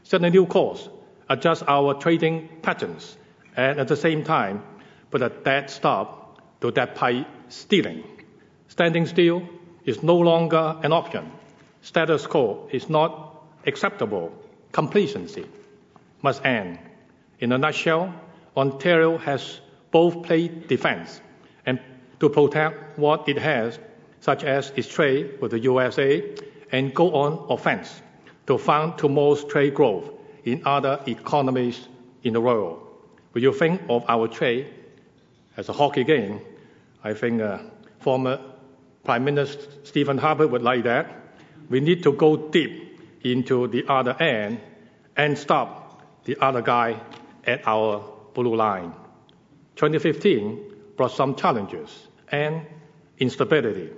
set 0.04 0.24
a 0.24 0.30
new 0.30 0.46
course, 0.46 0.90
adjust 1.30 1.64
our 1.68 1.94
trading 1.94 2.50
patterns, 2.62 3.18
and 3.56 3.80
at 3.80 3.88
the 3.88 3.96
same 3.96 4.24
time 4.24 4.64
put 5.12 5.22
a 5.22 5.30
dead 5.30 5.70
stop 5.70 6.42
to 6.62 6.72
that 6.72 6.96
pipe 6.96 7.28
stealing. 7.48 8.04
Standing 8.68 9.06
still 9.06 9.48
is 9.86 10.04
no 10.04 10.18
longer 10.18 10.78
an 10.84 10.92
option. 10.92 11.32
Status 11.86 12.26
quo 12.26 12.68
is 12.72 12.90
not 12.90 13.44
acceptable. 13.68 14.34
Complacency 14.72 15.46
must 16.24 16.44
end. 16.44 16.80
In 17.40 17.52
a 17.52 17.60
nutshell, 17.60 18.12
Ontario 18.58 19.20
has 19.20 19.60
both 19.92 20.24
played 20.24 20.68
defense 20.68 21.22
and 21.64 21.80
to 22.20 22.28
protect 22.28 22.98
what 22.98 23.30
it 23.30 23.38
has, 23.38 23.78
such 24.20 24.44
as 24.44 24.72
its 24.76 24.88
trade 24.88 25.40
with 25.40 25.52
the 25.52 25.60
USA, 25.60 26.24
and 26.72 26.92
go 26.92 27.14
on 27.14 27.46
offense 27.52 28.02
to 28.48 28.58
fund 28.58 28.98
tomorrow's 28.98 29.46
trade 29.46 29.76
growth 29.76 30.10
in 30.44 30.64
other 30.66 31.00
economies 31.06 31.88
in 32.24 32.34
the 32.34 32.42
world. 32.42 32.82
When 33.34 33.44
you 33.44 33.54
think 33.54 33.84
of 33.90 34.04
our 34.08 34.28
trade 34.28 34.74
as 35.56 35.70
a 35.70 35.74
hockey 35.74 36.04
game, 36.04 36.42
I 37.04 37.14
think 37.14 37.44
uh, 37.44 37.60
former 38.00 38.42
Prime 39.04 39.24
Minister 39.24 39.68
Stephen 39.84 40.18
Harper 40.18 40.48
would 40.48 40.64
like 40.64 40.84
that. 40.86 41.25
We 41.70 41.80
need 41.80 42.04
to 42.04 42.14
go 42.14 42.38
deep 42.50 43.00
into 43.24 43.68
the 43.68 43.86
other 43.88 44.16
end 44.22 44.60
and 45.18 45.38
stop 45.38 46.02
the 46.26 46.38
other 46.40 46.62
guy 46.62 47.00
at 47.46 47.68
our 47.68 48.04
blue 48.34 48.56
line. 48.56 48.94
2015 49.76 50.74
brought 50.96 51.12
some 51.12 51.36
challenges 51.36 52.08
and 52.32 52.62
instability. 53.20 53.90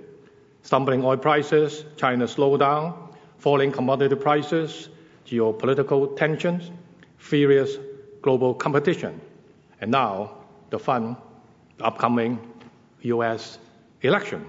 Stumbling 0.62 1.04
oil 1.04 1.16
prices, 1.16 1.84
China's 1.96 2.34
slowdown, 2.34 2.94
falling 3.38 3.70
commodity 3.70 4.16
prices, 4.16 4.88
geopolitical 5.26 6.16
tensions, 6.16 6.70
furious 7.18 7.76
global 8.22 8.54
competition, 8.54 9.20
and 9.80 9.90
now 9.90 10.38
the 10.70 10.78
fun, 10.78 11.16
upcoming 11.80 12.38
US 13.02 13.58
election. 14.02 14.44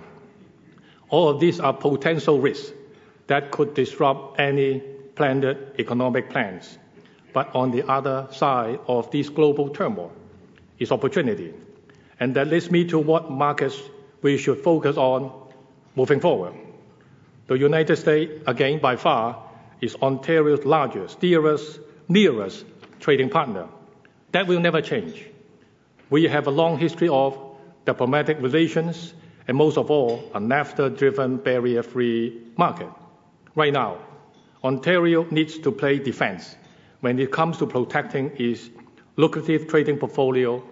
All 1.09 1.29
of 1.29 1.39
these 1.39 1.59
are 1.59 1.73
potential 1.73 2.39
risks 2.39 2.71
that 3.29 3.51
could 3.51 3.73
disrupt 3.73 4.39
any 4.39 4.79
planned 5.15 5.45
economic 5.77 6.29
plans. 6.29 6.77
But 7.33 7.55
on 7.55 7.71
the 7.71 7.87
other 7.87 8.27
side 8.31 8.79
of 8.87 9.11
this 9.11 9.29
global 9.29 9.69
turmoil 9.69 10.11
is 10.79 10.91
opportunity. 10.91 11.53
And 12.19 12.35
that 12.35 12.47
leads 12.47 12.69
me 12.69 12.85
to 12.85 12.99
what 12.99 13.29
markets 13.29 13.79
we 14.21 14.37
should 14.37 14.59
focus 14.59 14.97
on 14.97 15.31
moving 15.95 16.19
forward. 16.19 16.53
The 17.47 17.57
United 17.57 17.95
States, 17.97 18.43
again, 18.47 18.79
by 18.79 18.95
far, 18.95 19.43
is 19.79 19.95
Ontario's 19.95 20.65
largest, 20.65 21.19
dearest, 21.19 21.79
nearest 22.07 22.65
trading 22.99 23.29
partner. 23.29 23.67
That 24.31 24.47
will 24.47 24.59
never 24.59 24.81
change. 24.81 25.25
We 26.09 26.23
have 26.25 26.47
a 26.47 26.51
long 26.51 26.77
history 26.79 27.09
of 27.09 27.37
diplomatic 27.85 28.41
relations 28.41 29.13
and 29.47 29.57
most 29.57 29.77
of 29.77 29.89
all, 29.89 30.29
a 30.35 30.39
NAFTA-driven 30.39 31.37
barrier-free 31.37 32.41
market. 32.55 32.89
Right 33.59 33.73
now, 33.73 33.97
Ontario 34.63 35.25
needs 35.31 35.59
to 35.59 35.71
play 35.73 35.99
defense 35.99 36.55
when 37.01 37.19
it 37.19 37.29
comes 37.29 37.57
to 37.57 37.67
protecting 37.67 38.31
its 38.37 38.69
lucrative 39.17 39.67
trading 39.67 39.97
portfolio 39.97 40.63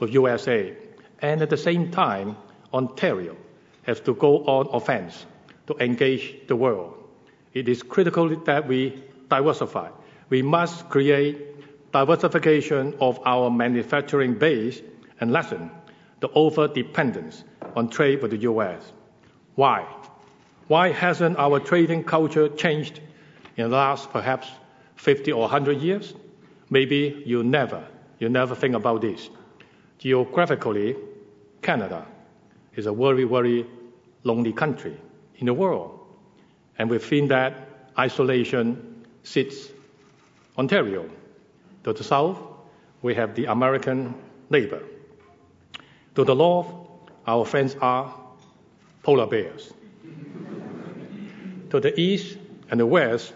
with 0.00 0.12
USA. 0.12 0.76
And 1.20 1.40
at 1.40 1.50
the 1.50 1.56
same 1.56 1.92
time, 1.92 2.36
Ontario 2.74 3.36
has 3.84 4.00
to 4.00 4.14
go 4.14 4.38
on 4.38 4.66
offense 4.72 5.24
to 5.68 5.76
engage 5.78 6.48
the 6.48 6.56
world. 6.56 6.98
It 7.54 7.68
is 7.68 7.80
critical 7.84 8.28
that 8.36 8.66
we 8.66 9.00
diversify. 9.28 9.90
We 10.28 10.42
must 10.42 10.88
create 10.88 11.92
diversification 11.92 12.96
of 12.98 13.20
our 13.24 13.52
manufacturing 13.52 14.34
base 14.34 14.82
and 15.20 15.30
lessen 15.30 15.70
the 16.18 16.28
over-dependence 16.30 17.44
on 17.76 17.88
trade 17.88 18.20
with 18.20 18.32
the 18.32 18.38
U.S. 18.38 18.92
Why? 19.54 19.86
Why 20.68 20.92
hasn't 20.92 21.38
our 21.38 21.60
trading 21.60 22.04
culture 22.04 22.48
changed 22.48 23.00
in 23.56 23.70
the 23.70 23.76
last 23.76 24.10
perhaps 24.10 24.48
50 24.96 25.32
or 25.32 25.42
100 25.42 25.80
years? 25.80 26.14
Maybe 26.70 27.22
you 27.26 27.42
never, 27.42 27.84
you 28.18 28.28
never 28.28 28.54
think 28.54 28.74
about 28.74 29.02
this. 29.02 29.28
Geographically, 29.98 30.96
Canada 31.60 32.06
is 32.74 32.86
a 32.86 32.92
very, 32.92 33.24
very 33.24 33.66
lonely 34.24 34.52
country 34.52 34.96
in 35.36 35.46
the 35.46 35.54
world. 35.54 35.98
And 36.78 36.88
within 36.88 37.28
that 37.28 37.68
isolation 37.98 39.04
sits 39.22 39.68
Ontario. 40.56 41.08
To 41.84 41.92
the 41.92 42.04
south, 42.04 42.38
we 43.02 43.14
have 43.14 43.34
the 43.34 43.46
American 43.46 44.14
neighbor. 44.50 44.82
To 46.14 46.24
the 46.24 46.34
north, 46.34 46.68
our 47.26 47.44
friends 47.44 47.76
are 47.80 48.14
polar 49.02 49.26
bears. 49.26 49.72
To 51.72 51.80
the 51.80 51.98
east 51.98 52.36
and 52.70 52.78
the 52.78 52.86
west, 52.86 53.32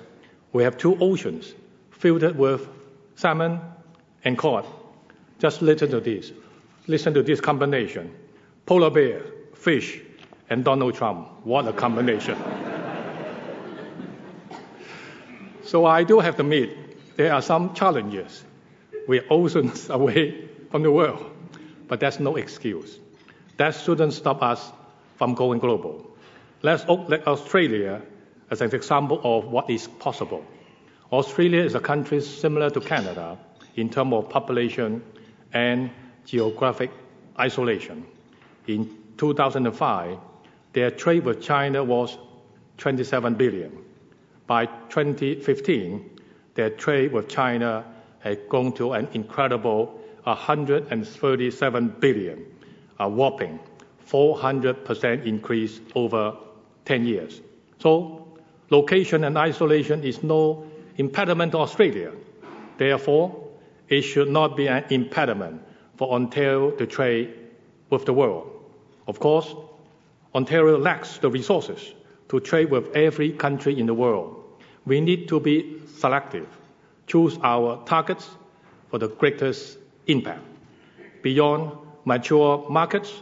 we 0.53 0.63
have 0.63 0.77
two 0.77 0.95
oceans 1.01 1.55
filled 1.91 2.37
with 2.37 2.69
salmon 3.15 3.59
and 4.25 4.37
cod. 4.37 4.67
Just 5.39 5.63
listen 5.63 5.91
to 5.91 6.01
this. 6.01 6.33
Listen 6.87 7.15
to 7.15 7.23
this 7.23 7.41
combination 7.41 8.15
polar 8.67 8.91
bear, 8.91 9.23
fish, 9.55 10.01
and 10.51 10.65
Donald 10.65 10.95
Trump. 10.95 11.29
What 11.45 11.67
a 11.67 11.73
combination. 11.73 12.37
so 15.63 15.87
I 15.87 16.05
do 16.05 16.19
have 16.19 16.37
to 16.37 16.43
admit, 16.43 17.17
there 17.17 17.33
are 17.33 17.41
some 17.41 17.73
challenges. 17.73 18.45
We're 19.09 19.25
oceans 19.31 19.89
away 19.91 20.47
from 20.71 20.83
the 20.83 20.93
world, 20.93 21.25
but 21.89 22.01
that's 22.01 22.21
no 22.21 22.37
excuse. 22.37 22.99
That 23.57 23.77
shouldn't 23.77 24.13
stop 24.13 24.43
us 24.43 24.73
from 25.17 25.35
going 25.35 25.61
global. 25.61 26.07
Let's 26.61 26.83
at 26.83 27.27
Australia 27.27 28.03
as 28.51 28.61
an 28.61 28.75
example 28.75 29.21
of 29.25 29.47
what 29.47 29.69
is 29.71 29.89
possible. 29.89 30.45
Australia 31.13 31.63
is 31.63 31.75
a 31.75 31.81
country 31.81 32.21
similar 32.21 32.71
to 32.71 32.81
Canada 32.81 33.39
in 33.77 33.89
terms 33.91 34.13
of 34.13 34.29
population 34.29 35.03
and 35.53 35.91
geographic 36.25 36.91
isolation. 37.39 38.07
In 38.67 38.97
2005, 39.17 40.19
their 40.73 40.91
trade 40.91 41.25
with 41.25 41.43
China 41.43 41.85
was 41.85 42.19
27 42.79 43.35
billion. 43.35 43.73
By 44.47 44.67
2015, 44.67 46.11
their 46.55 46.71
trade 46.71 47.13
with 47.13 47.29
China 47.29 47.85
had 48.21 48.49
gone 48.49 48.73
to 48.73 48.93
an 48.93 49.09
incredible 49.13 50.01
137 50.25 51.89
billion 52.01 52.45
a 52.99 53.09
whopping 53.09 53.59
400% 54.09 55.27
increase 55.27 55.81
over 55.95 56.37
10 56.85 57.07
years. 57.07 57.41
So 57.81 58.26
location 58.71 59.25
and 59.25 59.37
isolation 59.37 60.03
is 60.05 60.23
no 60.23 60.67
impediment 60.97 61.53
to 61.53 61.59
Australia. 61.59 62.13
Therefore, 62.79 63.45
it 63.89 64.03
should 64.03 64.29
not 64.29 64.57
be 64.57 64.69
an 64.69 64.85
impediment 64.91 65.63
for 65.97 66.13
Ontario 66.13 66.71
to 66.73 66.87
trade 66.87 67.35
with 67.91 68.05
the 68.05 68.13
world. 68.13 68.51
Of 69.07 69.21
course, 69.21 69.55
Ontario 70.35 70.79
lacks 70.79 71.19
the 71.19 71.31
resources 71.31 71.95
to 72.29 72.41
trade 72.41 72.71
with 72.71 72.95
every 72.97 73.31
country 73.33 73.79
in 73.79 73.87
the 73.87 73.95
world. 73.95 74.43
We 74.85 75.01
need 75.01 75.29
to 75.29 75.41
be 75.41 75.81
selective, 75.99 76.49
choose 77.07 77.39
our 77.43 77.83
targets 77.87 78.29
for 78.91 78.99
the 78.99 79.09
greatest 79.09 79.79
impact. 80.07 80.43
Beyond 81.23 81.73
mature 82.05 82.67
markets, 82.69 83.13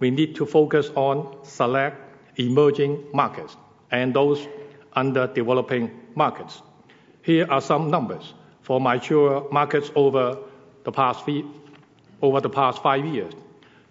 we 0.00 0.10
need 0.10 0.34
to 0.36 0.46
focus 0.46 0.90
on 0.94 1.36
select 1.44 1.96
emerging 2.36 3.04
markets 3.12 3.56
and 3.90 4.12
those 4.12 4.46
under 4.94 5.26
developing 5.26 5.90
markets. 6.14 6.62
Here 7.22 7.46
are 7.50 7.60
some 7.60 7.90
numbers 7.90 8.34
for 8.62 8.80
mature 8.80 9.48
markets 9.50 9.90
over 9.94 10.38
the 10.84 10.92
past 10.92 11.28
over 12.22 12.40
the 12.40 12.50
past 12.50 12.82
five 12.82 13.04
years. 13.04 13.32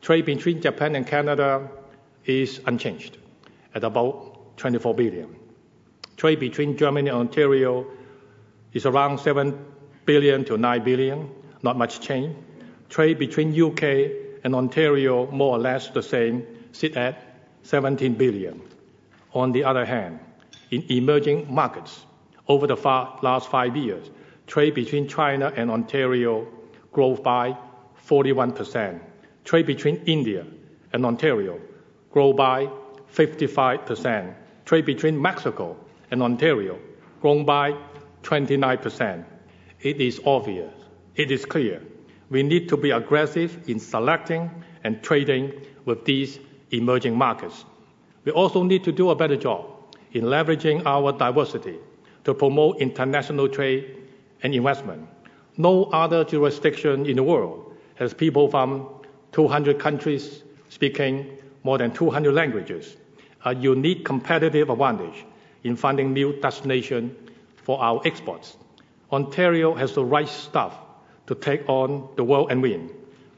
Trade 0.02 0.26
between 0.26 0.62
Japan 0.62 0.96
and 0.96 1.06
Canada 1.06 1.70
is 2.26 2.60
unchanged 2.66 3.18
at 3.76 3.84
about 3.84 4.58
24 4.58 4.94
billion. 4.96 5.36
Trade 6.18 6.40
between 6.40 6.78
Germany 6.78 7.10
and 7.10 7.20
Ontario 7.20 7.86
is 8.74 8.86
around 8.86 9.20
7 9.20 9.66
billion 10.06 10.46
to 10.46 10.58
9 10.58 10.84
billion, 10.84 11.30
not 11.62 11.78
much 11.78 12.00
change. 12.02 12.36
Trade 12.90 13.18
between 13.18 13.60
UK 13.60 13.84
and 14.44 14.54
Ontario, 14.56 15.30
more 15.32 15.56
or 15.56 15.60
less 15.60 15.90
the 15.90 16.04
same, 16.04 16.46
sit 16.72 16.98
at 16.98 17.48
17 17.64 18.16
billion. 18.16 18.62
On 19.34 19.52
the 19.52 19.64
other 19.64 19.86
hand, 19.86 20.20
in 20.74 20.84
emerging 20.90 21.54
markets, 21.54 22.06
over 22.48 22.66
the 22.66 22.76
last 23.22 23.48
five 23.48 23.78
years, 23.78 24.10
trade 24.48 24.74
between 24.74 25.08
China 25.08 25.54
and 25.56 25.70
Ontario 25.70 26.48
grew 26.92 27.16
by 27.16 27.56
41%. 28.08 29.00
Trade 29.44 29.66
between 29.68 29.98
India 30.06 30.46
and 30.92 31.06
Ontario 31.06 31.60
grew 32.10 32.34
by 32.34 32.68
55%. 33.14 34.34
Trade 34.66 34.86
between 34.86 35.22
Mexico 35.22 35.78
and 36.10 36.24
Ontario 36.24 36.80
grown 37.22 37.46
by 37.46 37.76
29%. 38.24 39.26
It 39.82 40.02
is 40.02 40.20
obvious, 40.26 40.74
it 41.16 41.30
is 41.30 41.46
clear, 41.46 41.82
we 42.30 42.42
need 42.42 42.68
to 42.70 42.78
be 42.78 42.92
aggressive 42.92 43.70
in 43.70 43.80
selecting 43.80 44.50
and 44.84 45.04
trading 45.04 45.54
with 45.86 46.04
these 46.06 46.40
emerging 46.72 47.16
markets. 47.16 47.64
We 48.24 48.32
also 48.32 48.64
need 48.64 48.84
to 48.86 48.92
do 48.92 49.12
a 49.12 49.16
better 49.16 49.36
job 49.36 49.73
in 50.14 50.24
leveraging 50.24 50.86
our 50.86 51.12
diversity 51.12 51.78
to 52.24 52.34
promote 52.34 52.78
international 52.80 53.50
trade 53.50 53.98
and 54.44 54.56
investment. 54.56 55.08
No 55.58 55.86
other 55.86 56.24
jurisdiction 56.24 57.06
in 57.06 57.18
the 57.18 57.24
world 57.24 57.76
has 57.96 58.14
people 58.14 58.48
from 58.50 58.90
200 59.34 59.80
countries 59.80 60.44
speaking 60.70 61.38
more 61.64 61.78
than 61.78 61.92
200 61.92 62.34
languages, 62.34 62.96
a 63.46 63.56
unique 63.56 64.06
competitive 64.06 64.70
advantage 64.70 65.26
in 65.64 65.76
finding 65.76 66.14
new 66.14 66.40
destinations 66.42 67.12
for 67.56 67.82
our 67.82 68.02
exports. 68.06 68.58
Ontario 69.12 69.74
has 69.74 69.94
the 69.94 70.04
right 70.04 70.28
stuff 70.28 70.78
to 71.28 71.36
take 71.36 71.68
on 71.70 72.10
the 72.16 72.24
world 72.24 72.52
and 72.52 72.62
win. 72.62 72.90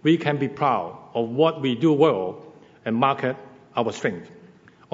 We 0.04 0.18
can 0.18 0.38
be 0.38 0.48
proud 0.48 0.98
of 1.14 1.30
what 1.30 1.62
we 1.62 1.76
do 1.76 1.94
well 1.94 2.44
and 2.86 2.96
market 2.96 3.36
our 3.76 3.92
strength. 3.92 4.30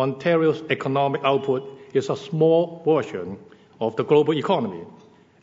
Ontario's 0.02 0.64
economic 0.72 1.22
output 1.24 1.80
is 1.94 2.10
a 2.10 2.16
small 2.16 2.82
version 2.84 3.38
of 3.80 3.96
the 3.98 4.04
global 4.04 4.34
economy, 4.34 4.84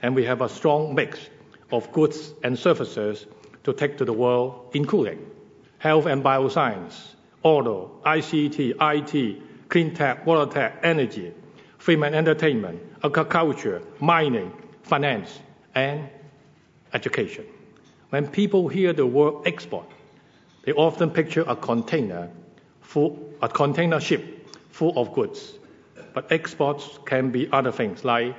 and 0.02 0.16
we 0.16 0.24
have 0.24 0.40
a 0.40 0.48
strong 0.48 0.96
mix 0.96 1.28
of 1.70 1.92
goods 1.92 2.32
and 2.42 2.58
services 2.58 3.26
to 3.62 3.72
take 3.72 3.98
to 3.98 4.04
the 4.04 4.12
world, 4.12 4.70
including 4.74 5.24
health 5.78 6.06
and 6.06 6.24
bioscience, 6.24 7.14
auto, 7.44 8.00
ICT, 8.04 8.74
IT, 8.80 9.68
clean 9.68 9.94
tech, 9.94 10.26
water 10.26 10.50
tech, 10.50 10.80
energy, 10.82 11.32
film 11.78 12.02
and 12.02 12.16
entertainment, 12.16 12.82
agriculture, 13.04 13.80
mining, 14.00 14.50
finance, 14.82 15.38
and 15.76 16.08
education. 16.92 17.44
When 18.10 18.26
people 18.26 18.66
hear 18.66 18.92
the 18.92 19.06
word 19.06 19.46
export, 19.46 19.86
they 20.64 20.72
often 20.72 21.10
picture 21.10 21.44
a 21.46 21.54
container 21.54 22.28
full, 22.80 23.34
a 23.40 23.48
container 23.48 24.00
ship 24.00 24.37
full 24.78 24.96
of 24.96 25.12
goods. 25.12 25.54
But 26.14 26.30
exports 26.30 27.00
can 27.04 27.30
be 27.30 27.48
other 27.50 27.72
things 27.72 28.04
like 28.04 28.36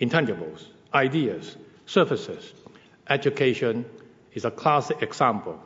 intangibles, 0.00 0.66
ideas, 0.94 1.56
services. 1.86 2.52
Education 3.10 3.84
is 4.34 4.44
a 4.44 4.52
classic 4.52 5.02
example. 5.02 5.58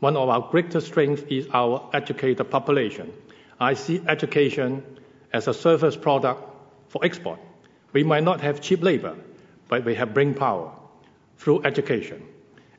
One 0.00 0.14
of 0.16 0.28
our 0.28 0.46
greatest 0.50 0.88
strengths 0.88 1.22
is 1.30 1.48
our 1.54 1.88
educated 1.94 2.50
population. 2.50 3.10
I 3.58 3.72
see 3.72 4.02
education 4.06 4.82
as 5.32 5.48
a 5.48 5.54
service 5.54 5.96
product 5.96 6.42
for 6.88 7.02
export. 7.02 7.40
We 7.94 8.04
might 8.04 8.24
not 8.24 8.42
have 8.42 8.60
cheap 8.60 8.82
labor, 8.82 9.16
but 9.68 9.86
we 9.86 9.94
have 9.94 10.12
brain 10.12 10.34
power 10.34 10.70
through 11.38 11.62
education. 11.64 12.22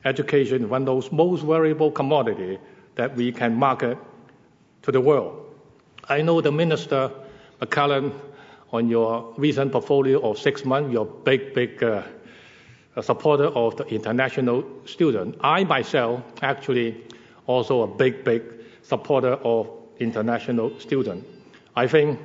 Education 0.04 0.62
is 0.62 0.70
one 0.70 0.82
of 0.82 0.86
those 0.86 1.10
most 1.10 1.42
valuable 1.42 1.90
commodities 1.90 2.58
that 2.94 3.16
we 3.16 3.32
can 3.32 3.54
market 3.56 3.98
to 4.82 4.92
the 4.92 5.00
world. 5.00 5.37
I 6.10 6.22
know 6.22 6.40
the 6.40 6.50
Minister 6.50 7.10
McCallum, 7.60 8.12
on 8.72 8.88
your 8.88 9.34
recent 9.36 9.72
portfolio 9.72 10.20
of 10.20 10.38
six 10.38 10.64
months, 10.64 10.92
you're 10.92 11.06
a 11.06 11.22
big, 11.24 11.54
big 11.54 11.82
uh, 11.82 12.02
supporter 13.00 13.46
of 13.46 13.76
the 13.76 13.86
international 13.88 14.64
student. 14.86 15.36
I 15.40 15.64
myself 15.64 16.22
actually 16.42 16.96
also 17.46 17.82
a 17.82 17.86
big, 17.86 18.24
big 18.24 18.42
supporter 18.82 19.34
of 19.34 19.70
international 19.98 20.78
student. 20.80 21.26
I 21.76 21.86
think 21.86 22.18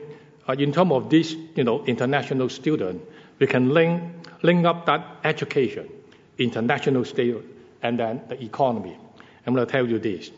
uh, 0.48 0.54
in 0.54 0.72
terms 0.72 0.92
of 0.92 1.10
this, 1.10 1.36
you 1.56 1.64
know, 1.64 1.84
international 1.86 2.50
student, 2.50 3.02
we 3.40 3.48
can 3.48 3.70
link, 3.70 4.02
link 4.44 4.66
up 4.66 4.86
that 4.86 5.06
education, 5.24 5.90
international 6.38 7.06
student, 7.06 7.46
and 7.82 8.00
then 8.00 8.22
the 8.30 8.42
economy. 8.42 8.98
I'm 9.46 9.54
going 9.54 9.66
to 9.66 9.72
tell 9.72 9.88
you 9.88 10.00
this. 10.00 10.32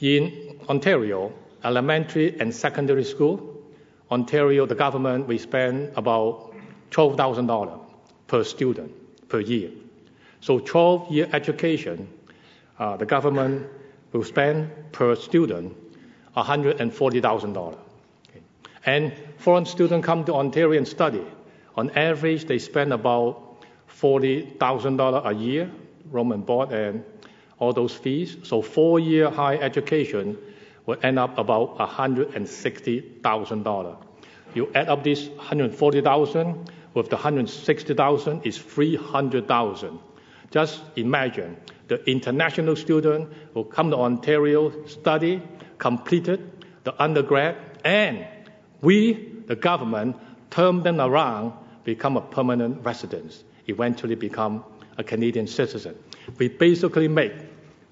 In 0.00 0.60
Ontario, 0.68 1.32
elementary 1.64 2.38
and 2.40 2.54
secondary 2.54 3.04
school, 3.04 3.62
Ontario, 4.10 4.66
the 4.66 4.74
government, 4.74 5.26
we 5.26 5.38
spend 5.38 5.92
about 5.96 6.54
$12,000 6.90 7.80
per 8.26 8.44
student 8.44 9.28
per 9.28 9.40
year. 9.40 9.70
So 10.40 10.58
12 10.58 11.12
year 11.12 11.28
education, 11.32 12.08
uh, 12.78 12.96
the 12.96 13.06
government 13.06 13.66
will 14.12 14.24
spend 14.24 14.70
per 14.92 15.14
student 15.16 15.76
$140,000. 16.36 17.56
Okay. 17.58 17.78
And 18.86 19.12
foreign 19.38 19.66
students 19.66 20.06
come 20.06 20.24
to 20.24 20.34
Ontario 20.34 20.78
and 20.78 20.86
study. 20.86 21.22
On 21.76 21.90
average, 21.90 22.44
they 22.46 22.58
spend 22.58 22.92
about 22.92 23.64
$40,000 24.00 25.26
a 25.26 25.34
year, 25.34 25.70
room 26.10 26.32
and 26.32 26.46
board 26.46 26.72
and 26.72 27.04
all 27.58 27.72
those 27.72 27.94
fees. 27.94 28.36
So 28.44 28.62
four 28.62 29.00
year 29.00 29.30
higher 29.30 29.60
education 29.60 30.38
will 30.88 30.98
end 31.02 31.18
up 31.18 31.36
about 31.36 31.76
$160,000. 31.78 33.96
You 34.54 34.70
add 34.74 34.88
up 34.88 35.04
this 35.04 35.28
140,000 35.28 36.70
with 36.94 37.10
the 37.10 37.16
160,000 37.16 38.46
is 38.46 38.56
300,000. 38.56 39.98
Just 40.50 40.80
imagine 40.96 41.58
the 41.88 42.02
international 42.10 42.74
student 42.74 43.30
who 43.52 43.64
come 43.64 43.90
to 43.90 43.98
Ontario, 43.98 44.86
study, 44.86 45.42
completed 45.76 46.50
the 46.84 47.02
undergrad, 47.02 47.58
and 47.84 48.26
we, 48.80 49.42
the 49.46 49.56
government, 49.56 50.16
turn 50.48 50.82
them 50.82 51.02
around, 51.02 51.52
become 51.84 52.16
a 52.16 52.22
permanent 52.22 52.82
resident, 52.82 53.44
eventually 53.66 54.14
become 54.14 54.64
a 54.96 55.04
Canadian 55.04 55.46
citizen. 55.46 55.94
We 56.38 56.48
basically 56.48 57.08
make 57.08 57.34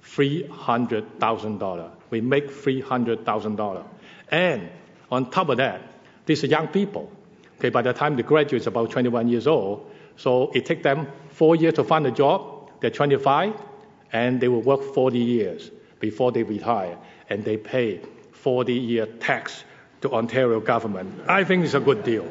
$300,000. 0.03 1.96
We 2.11 2.21
make 2.21 2.51
$300,000. 2.51 3.85
And 4.31 4.69
on 5.11 5.31
top 5.31 5.49
of 5.49 5.59
that, 5.59 5.83
these 6.27 6.43
are 6.45 6.49
young 6.49 6.69
people. 6.69 7.11
Okay, 7.59 7.71
by 7.71 7.83
the 7.83 7.93
time 7.93 8.17
they 8.17 8.23
graduate, 8.23 8.61
it's 8.61 8.67
about 8.67 8.91
21 8.91 9.29
years 9.29 9.47
old. 9.47 9.91
So 10.17 10.51
it 10.55 10.67
takes 10.67 10.83
them 10.83 11.09
four 11.31 11.57
years 11.57 11.75
to 11.75 11.85
find 11.85 12.07
a 12.07 12.11
job. 12.11 12.71
They're 12.81 12.91
25, 12.91 13.55
and 14.13 14.41
they 14.41 14.49
will 14.49 14.63
work 14.63 14.83
40 14.83 15.19
years 15.19 15.71
before 16.01 16.33
they 16.33 16.43
retire, 16.43 16.99
and 17.31 17.45
they 17.45 17.57
pay 17.57 18.01
40-year 18.45 19.07
tax 19.07 19.65
to 20.03 20.13
Ontario 20.13 20.61
government. 20.61 21.23
I 21.27 21.45
think 21.45 21.65
it's 21.65 21.73
a 21.75 21.81
good 21.81 22.05
deal. 22.05 22.31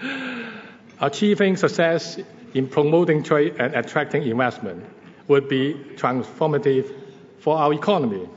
Achieving 1.00 1.56
success 1.56 2.18
in 2.54 2.68
promoting 2.68 3.22
trade 3.22 3.56
and 3.58 3.74
attracting 3.74 4.22
investment 4.22 4.84
would 5.28 5.48
be 5.48 5.74
transformative 5.96 6.92
for 7.38 7.56
our 7.56 7.72
economy. 7.72 8.28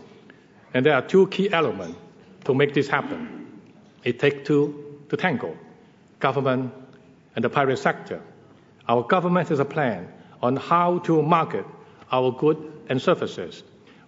And 0.73 0.85
there 0.85 0.93
are 0.93 1.01
two 1.01 1.27
key 1.27 1.51
elements 1.51 1.97
to 2.45 2.53
make 2.53 2.73
this 2.73 2.87
happen. 2.87 3.61
It 4.03 4.19
takes 4.19 4.47
two 4.47 4.99
to 5.09 5.17
tango 5.17 5.57
government 6.19 6.73
and 7.35 7.43
the 7.43 7.49
private 7.49 7.77
sector. 7.77 8.21
Our 8.87 9.03
government 9.03 9.49
has 9.49 9.59
a 9.59 9.65
plan 9.65 10.11
on 10.41 10.55
how 10.55 10.99
to 10.99 11.21
market 11.21 11.65
our 12.11 12.31
goods 12.31 12.59
and 12.89 13.01
services. 13.01 13.63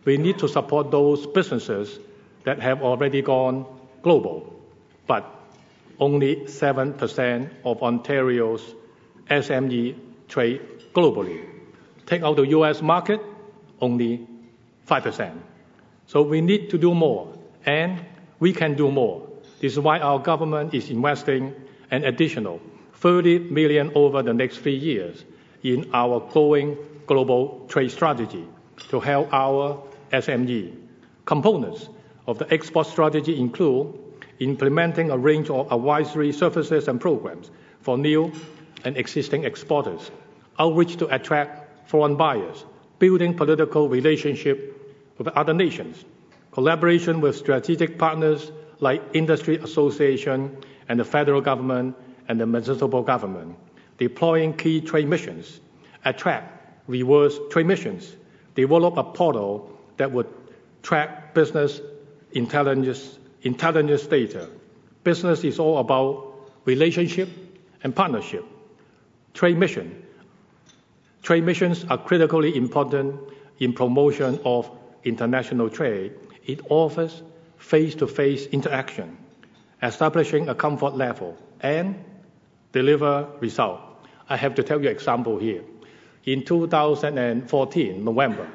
We 0.06 0.17
need 0.17 0.39
to 0.39 0.48
support 0.48 0.91
those 0.91 1.28
businesses 1.28 2.00
that 2.44 2.60
have 2.60 2.82
already 2.82 3.22
gone 3.22 3.65
global. 4.02 4.60
But 5.08 5.30
only 6.00 6.38
7% 6.48 7.50
of 7.63 7.84
Ontario's 7.84 8.74
SME 9.30 9.96
trade 10.28 10.62
globally. 10.94 11.61
Take 12.06 12.24
out 12.24 12.36
the 12.36 12.48
US 12.48 12.82
market, 12.82 13.22
only 13.80 14.28
5%. 14.88 15.38
So 16.08 16.22
we 16.22 16.42
need 16.42 16.70
to 16.72 16.78
do 16.78 16.94
more, 16.94 17.34
and 17.66 18.04
we 18.40 18.54
can 18.54 18.76
do 18.76 18.92
more 18.92 19.32
This 19.62 19.74
is 19.74 19.80
why 19.80 20.00
our 20.00 20.18
government 20.18 20.74
is 20.74 20.90
investing 20.90 21.54
an 21.92 22.04
additional 22.04 22.60
30 22.96 23.52
million 23.52 23.92
over 23.94 24.24
the 24.24 24.34
next 24.34 24.58
three 24.58 24.76
years 24.76 25.24
in 25.62 25.88
our 25.94 26.20
growing 26.32 26.76
global 27.06 27.64
trade 27.70 27.92
strategy 27.92 28.44
to 28.90 29.00
help 29.00 29.32
our 29.32 29.80
SME. 30.12 30.76
Components 31.26 31.90
of 32.26 32.40
the 32.40 32.52
export 32.52 32.88
strategy 32.88 33.40
include 33.40 33.94
implementing 34.40 35.12
a 35.12 35.18
range 35.18 35.52
of 35.52 35.72
advisory 35.72 36.32
services 36.32 36.88
and 36.88 37.00
programs 37.00 37.52
for 37.82 38.00
new 38.00 38.32
and 38.84 38.98
existing 38.98 39.44
exporters, 39.44 40.10
outreach 40.58 40.98
to 40.98 41.06
attract 41.14 41.61
foreign 41.86 42.15
buyers, 42.15 42.65
building 43.00 43.36
political 43.36 43.89
relationship 43.89 44.78
with 45.17 45.28
other 45.30 45.54
nations, 45.54 46.04
collaboration 46.52 47.22
with 47.22 47.36
strategic 47.36 47.98
partners 47.98 48.52
like 48.80 49.02
industry 49.13 49.58
association 49.58 50.58
and 50.89 51.00
the 51.00 51.06
federal 51.06 51.41
government 51.41 51.96
and 52.28 52.39
the 52.39 52.46
municipal 52.46 53.04
government, 53.04 53.56
deploying 53.98 54.54
key 54.54 54.82
trade 54.82 55.08
missions, 55.08 55.62
attract 56.06 56.62
reverse 56.88 57.38
trade 57.50 57.67
missions, 57.67 58.15
develop 58.56 58.98
a 58.98 59.04
portal 59.04 59.72
that 59.98 60.12
would 60.12 60.28
track 60.84 61.34
business 61.34 61.80
intelligence, 62.32 63.17
intelligence 63.44 64.06
data. 64.08 64.50
Business 65.04 65.44
is 65.44 65.60
all 65.60 65.80
about 65.80 66.34
relationship 66.65 67.30
and 67.84 67.96
partnership. 67.96 68.46
Trade 69.34 69.58
mission. 69.58 70.04
Trade 71.21 71.43
missions 71.43 71.86
are 71.86 71.99
critically 71.99 72.55
important 72.57 73.19
in 73.60 73.73
promotion 73.73 74.39
of 74.43 74.69
international 75.03 75.69
trade. 75.69 76.13
It 76.45 76.62
offers 76.69 77.21
face-to-face 77.57 78.47
interaction, 78.47 79.17
establishing 79.84 80.49
a 80.49 80.55
comfort 80.55 80.95
level, 80.95 81.38
and 81.60 82.03
deliver 82.71 83.27
result. 83.39 83.81
I 84.29 84.36
have 84.36 84.55
to 84.55 84.63
tell 84.63 84.81
you 84.81 84.89
an 84.89 84.95
example 84.95 85.38
here. 85.38 85.63
In 86.25 86.43
2014, 86.43 88.03
November, 88.03 88.49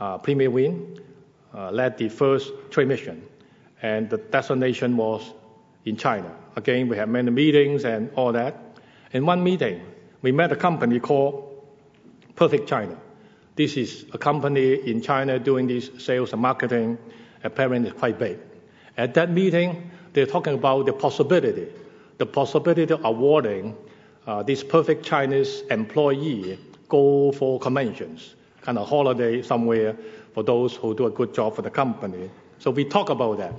uh, 0.00 0.18
Premier 0.18 0.50
Wynne 0.50 0.98
uh, 1.54 1.70
led 1.70 1.96
the 1.96 2.08
first 2.08 2.50
trade 2.70 2.88
mission, 2.88 3.22
and 3.82 4.10
the 4.10 4.18
destination 4.18 4.96
was 4.96 5.32
in 5.84 5.96
China. 5.96 6.34
Again, 6.56 6.88
we 6.88 6.96
had 6.96 7.08
many 7.08 7.30
meetings 7.30 7.84
and 7.84 8.10
all 8.16 8.32
that. 8.32 8.78
In 9.12 9.26
one 9.26 9.44
meeting, 9.44 9.80
we 10.22 10.32
met 10.32 10.50
a 10.50 10.56
company 10.56 10.98
called 10.98 11.53
Perfect 12.36 12.68
China. 12.68 12.96
This 13.56 13.76
is 13.76 14.06
a 14.12 14.18
company 14.18 14.74
in 14.74 15.00
China 15.00 15.38
doing 15.38 15.68
this 15.68 15.90
sales 15.98 16.32
and 16.32 16.42
marketing, 16.42 16.98
apparently 17.44 17.92
quite 17.92 18.18
big. 18.18 18.38
At 18.96 19.14
that 19.14 19.30
meeting, 19.30 19.90
they're 20.12 20.26
talking 20.26 20.54
about 20.54 20.86
the 20.86 20.92
possibility, 20.92 21.68
the 22.18 22.26
possibility 22.26 22.92
of 22.92 23.04
awarding 23.04 23.76
uh, 24.26 24.42
this 24.42 24.64
perfect 24.64 25.04
Chinese 25.04 25.62
employee 25.70 26.58
go 26.88 27.32
for 27.32 27.60
conventions, 27.60 28.34
kind 28.62 28.78
of 28.78 28.88
holiday 28.88 29.42
somewhere 29.42 29.96
for 30.32 30.42
those 30.42 30.74
who 30.74 30.94
do 30.94 31.06
a 31.06 31.10
good 31.10 31.34
job 31.34 31.54
for 31.54 31.62
the 31.62 31.70
company. 31.70 32.30
So 32.58 32.70
we 32.70 32.84
talk 32.84 33.10
about 33.10 33.38
that. 33.38 33.54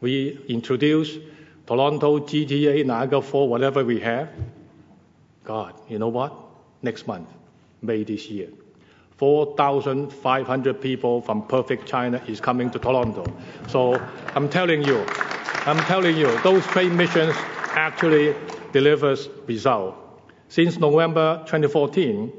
We 0.00 0.40
introduce 0.48 1.18
Toronto, 1.66 2.20
GTA, 2.20 2.84
Niagara 2.84 3.22
Falls, 3.22 3.50
whatever 3.50 3.84
we 3.84 4.00
have. 4.00 4.30
God, 5.44 5.74
you 5.88 5.98
know 5.98 6.08
what? 6.08 6.32
Next 6.82 7.06
month, 7.06 7.28
May 7.82 8.04
this 8.04 8.30
year, 8.30 8.48
4,500 9.16 10.80
people 10.80 11.20
from 11.20 11.46
Perfect 11.46 11.86
China 11.86 12.22
is 12.26 12.40
coming 12.40 12.70
to 12.70 12.78
Toronto. 12.78 13.24
So 13.68 13.94
I'm 14.34 14.48
telling 14.48 14.82
you, 14.82 15.04
I'm 15.66 15.78
telling 15.84 16.16
you, 16.16 16.26
those 16.42 16.66
trade 16.66 16.92
missions 16.92 17.34
actually 17.74 18.34
delivers 18.72 19.28
result. 19.46 19.94
Since 20.48 20.78
November 20.78 21.42
2014, 21.46 22.32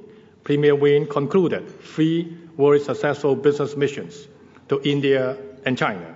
Premier 0.44 0.76
Wynne 0.76 1.08
concluded 1.08 1.68
three 1.82 2.38
very 2.58 2.80
successful 2.80 3.36
business 3.36 3.76
missions 3.76 4.28
to 4.70 4.82
India 4.84 5.38
and 5.66 5.78
China. 5.78 6.16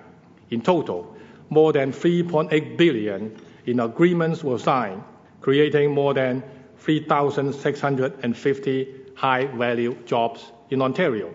In 0.51 0.61
total, 0.61 1.15
more 1.49 1.73
than 1.73 1.91
3.8 1.91 2.77
billion 2.77 3.35
in 3.65 3.79
agreements 3.79 4.43
were 4.43 4.57
signed, 4.57 5.03
creating 5.41 5.93
more 5.93 6.13
than 6.13 6.43
3,650 6.77 9.00
high-value 9.21 9.95
jobs 10.07 10.43
in 10.71 10.81
Ontario. 10.81 11.31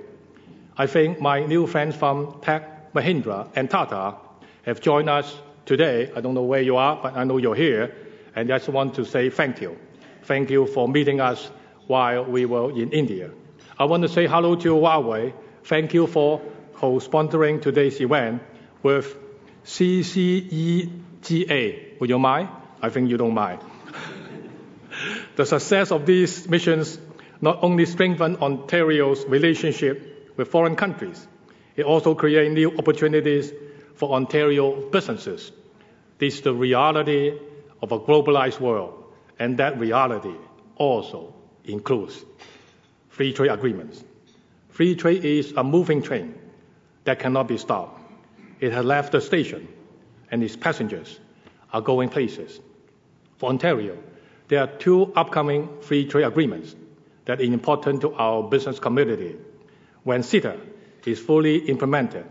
I 0.76 0.88
think 0.88 1.20
my 1.20 1.46
new 1.46 1.68
friends 1.68 1.94
from 1.94 2.40
Tech 2.42 2.92
Mahindra 2.92 3.48
and 3.54 3.70
Tata 3.70 4.16
have 4.64 4.80
joined 4.80 5.08
us 5.08 5.32
today. 5.66 6.10
I 6.16 6.20
don't 6.20 6.34
know 6.34 6.42
where 6.42 6.62
you 6.62 6.78
are, 6.78 6.98
but 7.00 7.16
I 7.16 7.22
know 7.22 7.36
you're 7.36 7.54
here, 7.54 7.94
and 8.34 8.52
I 8.52 8.58
just 8.58 8.68
want 8.68 8.96
to 8.96 9.04
say 9.04 9.30
thank 9.30 9.60
you. 9.60 9.78
Thank 10.24 10.50
you 10.50 10.66
for 10.66 10.88
meeting 10.88 11.20
us 11.20 11.48
while 11.86 12.24
we 12.24 12.44
were 12.44 12.72
in 12.72 12.90
India. 12.90 13.30
I 13.78 13.84
want 13.84 14.02
to 14.02 14.08
say 14.08 14.26
hello 14.26 14.56
to 14.56 14.74
Huawei. 14.74 15.32
Thank 15.62 15.94
you 15.94 16.08
for 16.08 16.42
co-sponsoring 16.74 17.62
today's 17.62 18.00
event 18.00 18.42
with 18.82 19.16
CCEGA. 19.64 20.90
Would 22.00 22.10
you 22.10 22.18
mind? 22.18 22.48
I 22.82 22.88
think 22.88 23.10
you 23.10 23.16
don't 23.16 23.34
mind. 23.34 23.60
the 25.36 25.46
success 25.46 25.92
of 25.92 26.04
these 26.04 26.48
missions 26.48 26.98
not 27.40 27.58
only 27.62 27.86
strengthen 27.86 28.36
Ontario's 28.36 29.24
relationship 29.26 30.32
with 30.36 30.48
foreign 30.48 30.76
countries, 30.76 31.26
it 31.76 31.84
also 31.84 32.14
creates 32.14 32.52
new 32.52 32.76
opportunities 32.78 33.52
for 33.94 34.14
Ontario 34.14 34.88
businesses. 34.90 35.52
This 36.18 36.36
is 36.36 36.40
the 36.42 36.54
reality 36.54 37.38
of 37.82 37.92
a 37.92 37.98
globalized 37.98 38.60
world 38.60 39.04
and 39.38 39.58
that 39.58 39.78
reality 39.78 40.34
also 40.76 41.34
includes 41.64 42.24
free 43.08 43.32
trade 43.32 43.50
agreements. 43.50 44.04
Free 44.70 44.94
trade 44.94 45.24
is 45.24 45.52
a 45.52 45.64
moving 45.64 46.02
train 46.02 46.34
that 47.04 47.18
cannot 47.18 47.48
be 47.48 47.58
stopped. 47.58 48.00
It 48.60 48.72
has 48.72 48.84
left 48.84 49.12
the 49.12 49.20
station, 49.20 49.68
and 50.30 50.42
its 50.42 50.56
passengers 50.56 51.20
are 51.72 51.80
going 51.80 52.08
places. 52.08 52.60
For 53.36 53.50
Ontario, 53.50 53.96
there 54.48 54.60
are 54.60 54.66
two 54.66 55.12
upcoming 55.14 55.68
free 55.80 56.06
trade 56.06 56.24
agreements 56.24 56.74
that 57.26 57.40
are 57.40 57.44
important 57.44 58.00
to 58.00 58.14
our 58.14 58.42
business 58.42 58.78
community. 58.78 59.36
When 60.04 60.22
CETA 60.22 60.58
is 61.04 61.20
fully 61.20 61.58
implemented, 61.68 62.24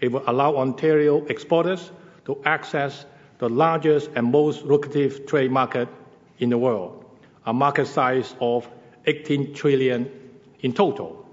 it 0.00 0.10
will 0.10 0.24
allow 0.26 0.56
Ontario 0.56 1.24
exporters 1.26 1.90
to 2.24 2.40
access 2.44 3.06
the 3.38 3.48
largest 3.48 4.10
and 4.16 4.32
most 4.32 4.64
lucrative 4.64 5.26
trade 5.26 5.50
market 5.50 5.88
in 6.38 6.50
the 6.50 6.58
world, 6.58 7.04
a 7.46 7.52
market 7.52 7.86
size 7.86 8.34
of 8.40 8.68
18 9.06 9.54
trillion 9.54 10.10
in 10.60 10.72
total. 10.72 11.26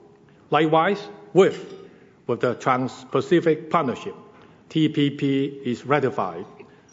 Likewise, 0.52 1.02
with, 1.34 1.74
with 2.28 2.42
the 2.42 2.54
Trans-Pacific 2.56 3.70
Partnership, 3.70 4.16
TPP 4.70 5.62
is 5.64 5.86
ratified, 5.86 6.46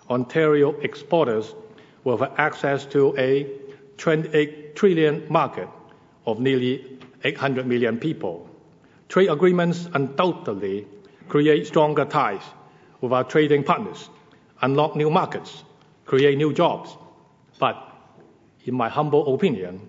Ontario 0.08 0.78
exporters 0.80 1.54
will 2.04 2.18
have 2.18 2.32
access 2.38 2.84
to 2.86 3.16
a 3.18 3.50
28 3.98 4.76
trillion 4.76 5.26
market 5.28 5.68
of 6.26 6.40
nearly 6.40 6.98
800 7.24 7.66
million 7.66 7.98
people. 7.98 8.48
Trade 9.08 9.28
agreements 9.28 9.88
undoubtedly 9.92 10.86
create 11.28 11.66
stronger 11.66 12.04
ties 12.04 12.42
with 13.00 13.12
our 13.12 13.24
trading 13.24 13.64
partners, 13.64 14.08
unlock 14.60 14.96
new 14.96 15.10
markets, 15.10 15.64
create 16.06 16.36
new 16.38 16.52
jobs. 16.52 16.96
But 17.58 17.76
in 18.64 18.74
my 18.74 18.88
humble 18.88 19.34
opinion, 19.34 19.88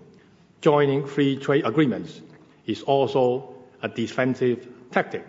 joining 0.60 1.06
free 1.06 1.36
trade 1.36 1.64
agreements 1.64 2.20
is 2.66 2.82
also 2.82 3.54
a 3.82 3.88
defensive 3.88 4.66
tactic. 4.90 5.26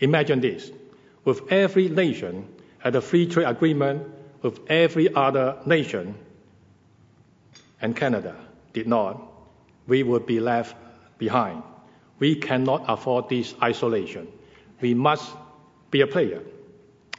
Imagine 0.00 0.40
this. 0.40 0.70
With 1.24 1.50
every 1.52 1.88
nation 1.88 2.48
had 2.78 2.96
a 2.96 3.00
free 3.00 3.26
trade 3.26 3.46
agreement 3.46 4.06
with 4.42 4.60
every 4.68 5.14
other 5.14 5.56
nation, 5.64 6.14
and 7.80 7.96
Canada 7.96 8.36
did 8.74 8.86
not, 8.86 9.33
we 9.86 10.02
would 10.02 10.26
be 10.26 10.40
left 10.40 10.76
behind. 11.18 11.62
We 12.18 12.36
cannot 12.36 12.84
afford 12.88 13.28
this 13.28 13.54
isolation. 13.62 14.28
We 14.80 14.94
must 14.94 15.30
be 15.90 16.00
a 16.00 16.06
player. 16.06 16.42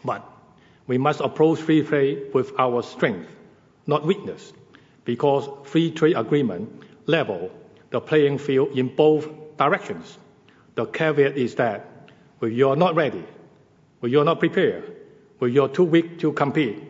But 0.04 0.24
we 0.88 0.98
must 0.98 1.20
approach 1.20 1.60
free 1.60 1.84
trade 1.84 2.34
with 2.34 2.52
our 2.60 2.84
strength, 2.84 3.30
not 3.88 4.06
weakness 4.06 4.54
because 5.04 5.48
free 5.70 5.92
trade 5.92 6.16
agreement 6.18 6.84
level 7.06 7.52
the 7.92 8.02
playing 8.02 8.38
field 8.40 8.78
in 8.78 8.94
both 8.94 9.30
directions. 9.58 10.18
The 10.74 10.86
caveat 10.86 11.38
is 11.38 11.56
that 11.56 12.10
when 12.40 12.54
you're 12.54 12.76
not 12.76 12.96
ready, 12.96 13.24
when 14.00 14.12
you're 14.12 14.26
not 14.26 14.40
prepared, 14.40 14.92
when 15.40 15.54
you're 15.54 15.70
too 15.70 15.84
weak 15.84 16.20
to 16.20 16.34
compete, 16.34 16.82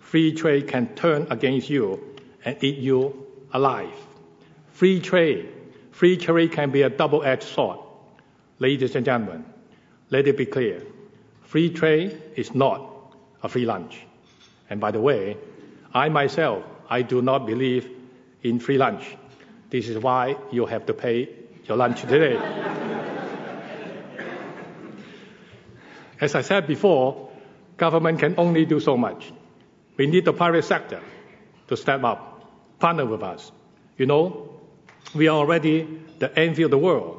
free 0.00 0.32
trade 0.32 0.68
can 0.68 0.94
turn 0.94 1.26
against 1.30 1.68
you 1.68 2.16
and 2.44 2.62
eat 2.62 2.78
you 2.78 3.26
alive. 3.52 3.94
Free 4.72 5.00
trade, 5.00 5.48
free 5.90 6.16
trade 6.16 6.52
can 6.52 6.70
be 6.70 6.82
a 6.82 6.90
double-edged 6.90 7.42
sword. 7.42 7.78
Ladies 8.58 8.94
and 8.94 9.04
gentlemen, 9.04 9.44
let 10.10 10.26
it 10.26 10.36
be 10.36 10.46
clear. 10.46 10.82
Free 11.44 11.70
trade 11.70 12.20
is 12.36 12.54
not 12.54 13.14
a 13.42 13.48
free 13.48 13.66
lunch. 13.66 14.00
And 14.70 14.80
by 14.80 14.90
the 14.90 15.00
way, 15.00 15.36
I 15.92 16.08
myself, 16.08 16.64
I 16.88 17.02
do 17.02 17.20
not 17.20 17.46
believe 17.46 17.88
in 18.42 18.58
free 18.58 18.78
lunch. 18.78 19.04
This 19.68 19.88
is 19.88 19.98
why 19.98 20.36
you 20.50 20.66
have 20.66 20.86
to 20.86 20.94
pay 20.94 21.28
your 21.66 21.76
lunch 21.76 22.00
today. 22.02 22.36
As 26.20 26.34
I 26.34 26.40
said 26.42 26.66
before, 26.66 27.30
government 27.76 28.18
can 28.20 28.34
only 28.38 28.64
do 28.64 28.80
so 28.80 28.96
much. 28.96 29.32
We 29.96 30.06
need 30.06 30.24
the 30.24 30.32
private 30.32 30.64
sector 30.64 31.00
to 31.68 31.76
step 31.76 32.02
up, 32.04 32.78
partner 32.78 33.04
with 33.04 33.22
us. 33.22 33.52
You 33.98 34.06
know, 34.06 34.51
we 35.14 35.28
are 35.28 35.36
already 35.36 36.00
the 36.18 36.36
envy 36.38 36.62
of 36.62 36.70
the 36.70 36.78
world. 36.78 37.18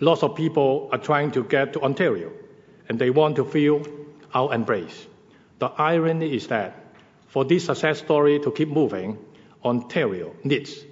Lots 0.00 0.22
of 0.22 0.34
people 0.34 0.88
are 0.92 0.98
trying 0.98 1.30
to 1.32 1.44
get 1.44 1.72
to 1.74 1.80
Ontario, 1.82 2.32
and 2.88 2.98
they 2.98 3.10
want 3.10 3.36
to 3.36 3.44
feel 3.44 3.86
our 4.34 4.52
embrace. 4.52 5.06
The 5.58 5.66
irony 5.66 6.34
is 6.34 6.46
that 6.48 6.84
for 7.28 7.44
this 7.44 7.66
success 7.66 7.98
story 7.98 8.38
to 8.40 8.50
keep 8.50 8.68
moving, 8.68 9.18
Ontario 9.64 10.34
needs 10.44 10.84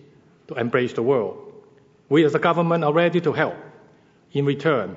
to 0.49 0.55
embrace 0.55 0.93
the 0.93 1.03
world. 1.03 1.53
We 2.09 2.25
as 2.25 2.35
a 2.35 2.39
government 2.39 2.85
are 2.85 2.93
ready 2.93 3.21
to 3.21 3.33
help. 3.33 3.57
In 4.33 4.45
return, 4.45 4.97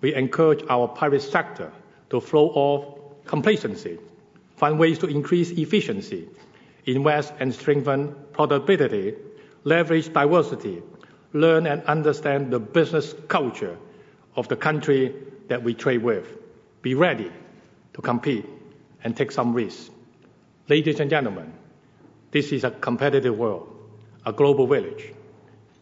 we 0.00 0.14
encourage 0.14 0.64
our 0.68 0.88
private 0.88 1.22
sector 1.22 1.72
to 2.10 2.20
throw 2.20 2.46
off 2.48 3.26
complacency, 3.26 3.98
find 4.56 4.78
ways 4.78 4.98
to 5.00 5.06
increase 5.06 5.50
efficiency, 5.50 6.28
invest 6.86 7.34
and 7.38 7.52
strengthen 7.52 8.14
productivity, 8.32 9.14
leverage 9.64 10.12
diversity, 10.12 10.82
learn 11.32 11.66
and 11.66 11.82
understand 11.84 12.50
the 12.52 12.58
business 12.58 13.14
culture 13.28 13.76
of 14.36 14.48
the 14.48 14.56
country 14.56 15.14
that 15.48 15.62
we 15.62 15.74
trade 15.74 16.02
with. 16.02 16.26
Be 16.82 16.94
ready 16.94 17.30
to 17.94 18.02
compete 18.02 18.46
and 19.04 19.16
take 19.16 19.30
some 19.32 19.52
risks. 19.54 19.90
Ladies 20.68 21.00
and 21.00 21.10
gentlemen, 21.10 21.52
this 22.30 22.52
is 22.52 22.64
a 22.64 22.70
competitive 22.70 23.36
world, 23.36 23.74
a 24.26 24.32
global 24.32 24.66
village. 24.66 25.12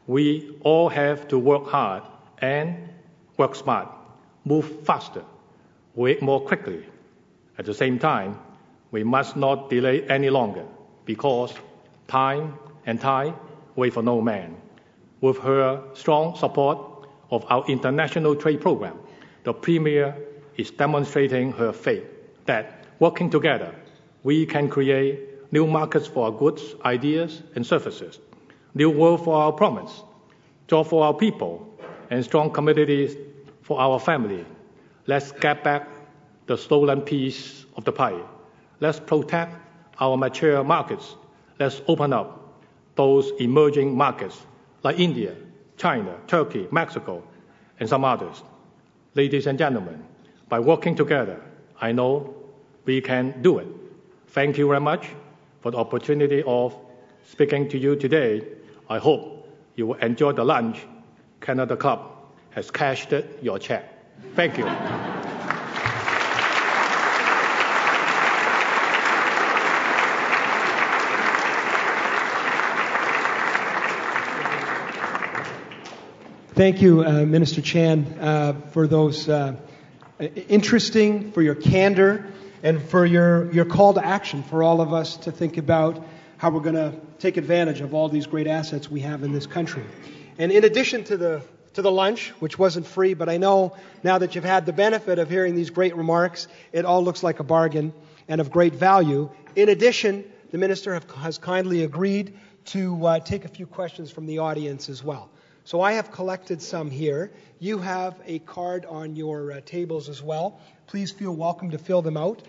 We 0.07 0.57
all 0.61 0.89
have 0.89 1.29
to 1.29 1.39
work 1.39 1.67
hard 1.67 2.05
and 2.39 2.89
work 3.37 3.55
smart, 3.55 3.89
move 4.45 4.85
faster, 4.85 5.25
work 5.95 6.23
more 6.23 6.41
quickly. 6.41 6.85
At 7.59 7.65
the 7.65 7.75
same 7.75 7.99
time, 7.99 8.39
we 8.91 9.03
must 9.03 9.37
not 9.37 9.69
delay 9.69 10.03
any 10.09 10.31
longer 10.31 10.65
because 11.05 11.53
time 12.07 12.55
and 12.85 13.01
tide 13.01 13.35
wait 13.77 13.93
for 13.93 14.03
no 14.03 14.21
man. 14.21 14.57
With 15.21 15.39
her 15.39 15.83
strong 15.95 16.37
support 16.37 17.09
of 17.31 17.45
our 17.49 17.65
international 17.67 18.35
trade 18.35 18.61
program, 18.61 18.99
the 19.45 19.53
Premier 19.53 20.17
is 20.57 20.71
demonstrating 20.71 21.53
her 21.53 21.73
faith 21.73 22.05
that 22.47 22.85
working 22.99 23.31
together, 23.31 23.75
we 24.23 24.47
can 24.47 24.69
create 24.69 25.53
new 25.53 25.67
markets 25.67 26.07
for 26.07 26.27
our 26.27 26.33
goods, 26.33 26.75
ideas, 26.85 27.43
and 27.55 27.65
services, 27.67 28.19
new 28.75 28.91
world 28.91 29.25
for 29.25 29.35
our 29.35 29.53
promise, 29.53 30.03
job 30.69 30.87
for 30.87 31.05
our 31.05 31.15
people, 31.15 31.67
and 32.11 32.25
strong 32.25 32.51
communities 32.51 33.17
for 33.63 33.81
our 33.81 33.99
family. 33.99 34.45
Let's 35.07 35.33
get 35.33 35.63
back 35.63 35.89
the 36.47 36.57
stolen 36.57 37.03
piece 37.03 37.65
of 37.77 37.85
the 37.85 37.93
pie. 37.93 38.21
Let's 38.81 39.01
protect 39.01 39.55
our 39.99 40.17
mature 40.17 40.63
markets. 40.65 41.17
Let's 41.59 41.81
open 41.89 42.13
up 42.13 42.46
those 42.97 43.31
emerging 43.39 43.97
markets 43.97 44.45
like 44.83 44.99
India, 44.99 45.35
China, 45.77 46.17
Turkey, 46.27 46.67
Mexico, 46.71 47.23
and 47.79 47.89
some 47.89 48.05
others. 48.05 48.43
Ladies 49.15 49.47
and 49.47 49.59
gentlemen, 49.59 50.03
by 50.49 50.59
working 50.59 50.95
together, 50.95 51.41
I 51.81 51.93
know 51.93 52.35
we 52.85 53.01
can 53.01 53.43
do 53.43 53.59
it. 53.59 53.69
Thank 54.29 54.59
you 54.59 54.69
very 54.69 54.81
much 54.81 55.09
for 55.61 55.71
the 55.71 55.79
opportunity 55.79 56.43
of 56.47 56.75
speaking 57.27 57.69
to 57.69 57.79
you 57.79 57.97
today. 57.97 58.43
I 58.89 58.99
hope 58.99 59.49
you 59.75 59.87
will 59.89 59.97
enjoy 59.97 60.33
the 60.33 60.45
lunch 60.45 60.87
Canada 61.41 61.77
Club 61.77 62.01
has 62.51 62.71
cashed 62.71 63.13
your 63.43 63.59
check. 63.59 63.93
Thank 64.35 64.59
you. 64.59 64.96
Thank 76.57 76.81
you, 76.81 77.05
uh, 77.05 77.27
Minister 77.27 77.61
Chan, 77.61 78.07
uh, 78.19 78.55
for 78.71 78.87
those 78.87 79.29
uh, 79.29 79.57
interesting, 80.49 81.31
for 81.33 81.43
your 81.43 81.55
candor, 81.55 82.33
and 82.63 82.81
for 82.81 83.05
your, 83.05 83.53
your 83.53 83.67
call 83.67 83.93
to 83.93 84.03
action 84.03 84.43
for 84.43 84.63
all 84.63 84.81
of 84.81 84.95
us 84.95 85.19
to 85.19 85.33
think 85.33 85.59
about 85.59 86.03
how 86.39 86.49
we're 86.49 86.63
going 86.63 86.77
to 86.77 86.95
take 87.19 87.37
advantage 87.37 87.83
of 87.83 87.93
all 87.93 88.09
these 88.09 88.27
great 88.27 88.47
assets 88.47 88.91
we 88.91 89.01
have 89.01 89.23
in 89.23 89.33
this 89.33 89.47
country. 89.47 89.85
And 90.39 90.51
in 90.51 90.65
addition 90.65 91.05
to 91.05 91.19
the 91.19 91.43
to 91.75 91.83
the 91.83 91.93
lunch, 91.93 92.31
which 92.39 92.59
wasn't 92.59 92.87
free, 92.87 93.13
but 93.13 93.29
I 93.29 93.37
know 93.37 93.77
now 94.03 94.17
that 94.17 94.35
you've 94.35 94.43
had 94.43 94.65
the 94.65 94.73
benefit 94.73 95.19
of 95.19 95.29
hearing 95.29 95.57
these 95.57 95.69
great 95.69 95.95
remarks, 95.95 96.49
it 96.73 96.87
all 96.87 97.05
looks 97.05 97.23
like 97.23 97.39
a 97.39 97.45
bargain 97.45 97.93
and 98.29 98.41
of 98.41 98.51
great 98.51 98.75
value. 98.75 99.29
In 99.57 99.69
addition, 99.69 100.25
the 100.53 100.57
minister 100.57 100.95
have, 100.95 101.05
has 101.11 101.37
kindly 101.37 101.83
agreed 101.83 102.33
to 102.73 103.07
uh, 103.07 103.21
take 103.21 103.45
a 103.45 103.49
few 103.49 103.67
questions 103.67 104.11
from 104.11 104.25
the 104.25 104.39
audience 104.39 104.89
as 104.89 105.05
well. 105.05 105.29
So 105.67 105.81
I 105.81 105.95
have 105.95 106.13
collected 106.13 106.63
some 106.63 106.93
here. 106.93 107.33
You 107.59 107.79
have 107.79 108.15
a 108.25 108.39
card 108.39 108.85
on 108.85 109.17
your 109.17 109.51
uh, 109.51 109.61
tables 109.67 110.09
as 110.09 110.23
well. 110.23 110.61
Please 110.87 111.11
feel 111.11 111.35
welcome 111.35 111.73
to 111.73 111.79
fill 111.79 112.03
them 112.03 112.17
out. 112.17 112.41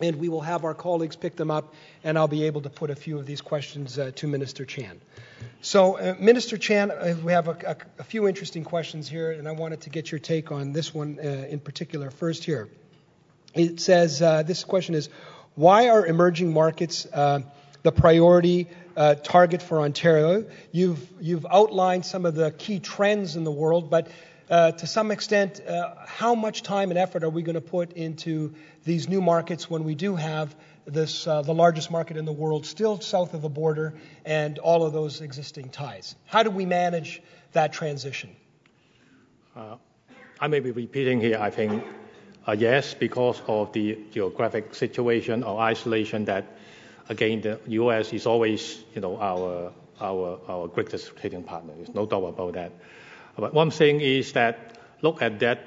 And 0.00 0.14
we 0.14 0.28
will 0.28 0.42
have 0.42 0.64
our 0.64 0.72
colleagues 0.72 1.16
pick 1.16 1.34
them 1.34 1.50
up, 1.50 1.74
and 2.04 2.16
I'll 2.16 2.28
be 2.28 2.44
able 2.44 2.60
to 2.60 2.70
put 2.70 2.90
a 2.90 2.94
few 2.94 3.18
of 3.18 3.26
these 3.26 3.40
questions 3.40 3.98
uh, 3.98 4.12
to 4.14 4.28
Minister 4.28 4.64
Chan. 4.64 5.00
So, 5.60 5.98
uh, 5.98 6.14
Minister 6.20 6.56
Chan, 6.56 6.92
uh, 6.92 7.16
we 7.24 7.32
have 7.32 7.48
a, 7.48 7.56
a, 7.66 7.76
a, 7.98 8.04
few 8.04 8.28
interesting 8.28 8.62
questions 8.62 9.08
here, 9.08 9.32
and 9.32 9.48
I 9.48 9.52
wanted 9.52 9.80
to 9.80 9.90
get 9.90 10.12
your 10.12 10.20
take 10.20 10.52
on 10.52 10.72
this 10.72 10.94
one 10.94 11.18
uh, 11.18 11.26
in 11.50 11.58
particular. 11.58 12.12
First, 12.12 12.44
here. 12.44 12.68
It 13.54 13.80
says 13.80 14.22
uh, 14.22 14.44
this 14.44 14.62
question 14.62 14.94
is 14.94 15.08
Why 15.56 15.88
are 15.88 16.06
emerging 16.06 16.52
markets 16.52 17.08
the 17.86 17.92
priority 17.92 18.68
uh, 18.96 19.14
target 19.14 19.62
for 19.62 19.80
Ontario. 19.80 20.46
You've, 20.72 21.06
you've 21.20 21.46
outlined 21.46 22.06
some 22.06 22.24
of 22.24 22.34
the 22.34 22.50
key 22.50 22.80
trends 22.80 23.36
in 23.36 23.44
the 23.44 23.50
world, 23.50 23.90
but 23.90 24.08
uh, 24.48 24.72
to 24.72 24.86
some 24.86 25.10
extent, 25.10 25.60
uh, 25.60 25.94
how 26.06 26.34
much 26.34 26.62
time 26.62 26.90
and 26.90 26.98
effort 26.98 27.22
are 27.24 27.30
we 27.30 27.42
going 27.42 27.54
to 27.54 27.60
put 27.60 27.92
into 27.92 28.54
these 28.84 29.08
new 29.08 29.20
markets 29.20 29.68
when 29.68 29.84
we 29.84 29.94
do 29.94 30.14
have 30.16 30.54
this, 30.86 31.26
uh, 31.26 31.42
the 31.42 31.52
largest 31.52 31.90
market 31.90 32.16
in 32.16 32.24
the 32.24 32.32
world 32.32 32.64
still 32.64 33.00
south 33.00 33.34
of 33.34 33.42
the 33.42 33.48
border 33.48 33.94
and 34.24 34.58
all 34.58 34.84
of 34.84 34.92
those 34.92 35.20
existing 35.20 35.68
ties? 35.68 36.14
How 36.26 36.42
do 36.42 36.50
we 36.50 36.64
manage 36.64 37.20
that 37.52 37.72
transition? 37.72 38.30
Uh, 39.56 39.76
I 40.40 40.46
may 40.46 40.60
be 40.60 40.70
repeating 40.70 41.20
here, 41.20 41.38
I 41.40 41.50
think. 41.50 41.84
Yes, 42.56 42.94
because 42.94 43.42
of 43.48 43.72
the 43.72 43.98
geographic 44.12 44.72
situation 44.76 45.42
or 45.42 45.58
isolation 45.58 46.26
that 46.26 46.55
again, 47.08 47.40
the 47.40 47.60
U.S. 47.68 48.12
is 48.12 48.26
always, 48.26 48.84
you 48.94 49.00
know, 49.00 49.18
our 49.18 49.72
our 50.00 50.38
our 50.48 50.68
greatest 50.68 51.16
trading 51.16 51.42
partner. 51.42 51.74
There's 51.74 51.94
no 51.94 52.06
doubt 52.06 52.24
about 52.24 52.54
that. 52.54 52.72
But 53.36 53.54
one 53.54 53.70
thing 53.70 54.00
is 54.00 54.32
that 54.32 54.78
look 55.02 55.22
at 55.22 55.38
that 55.40 55.64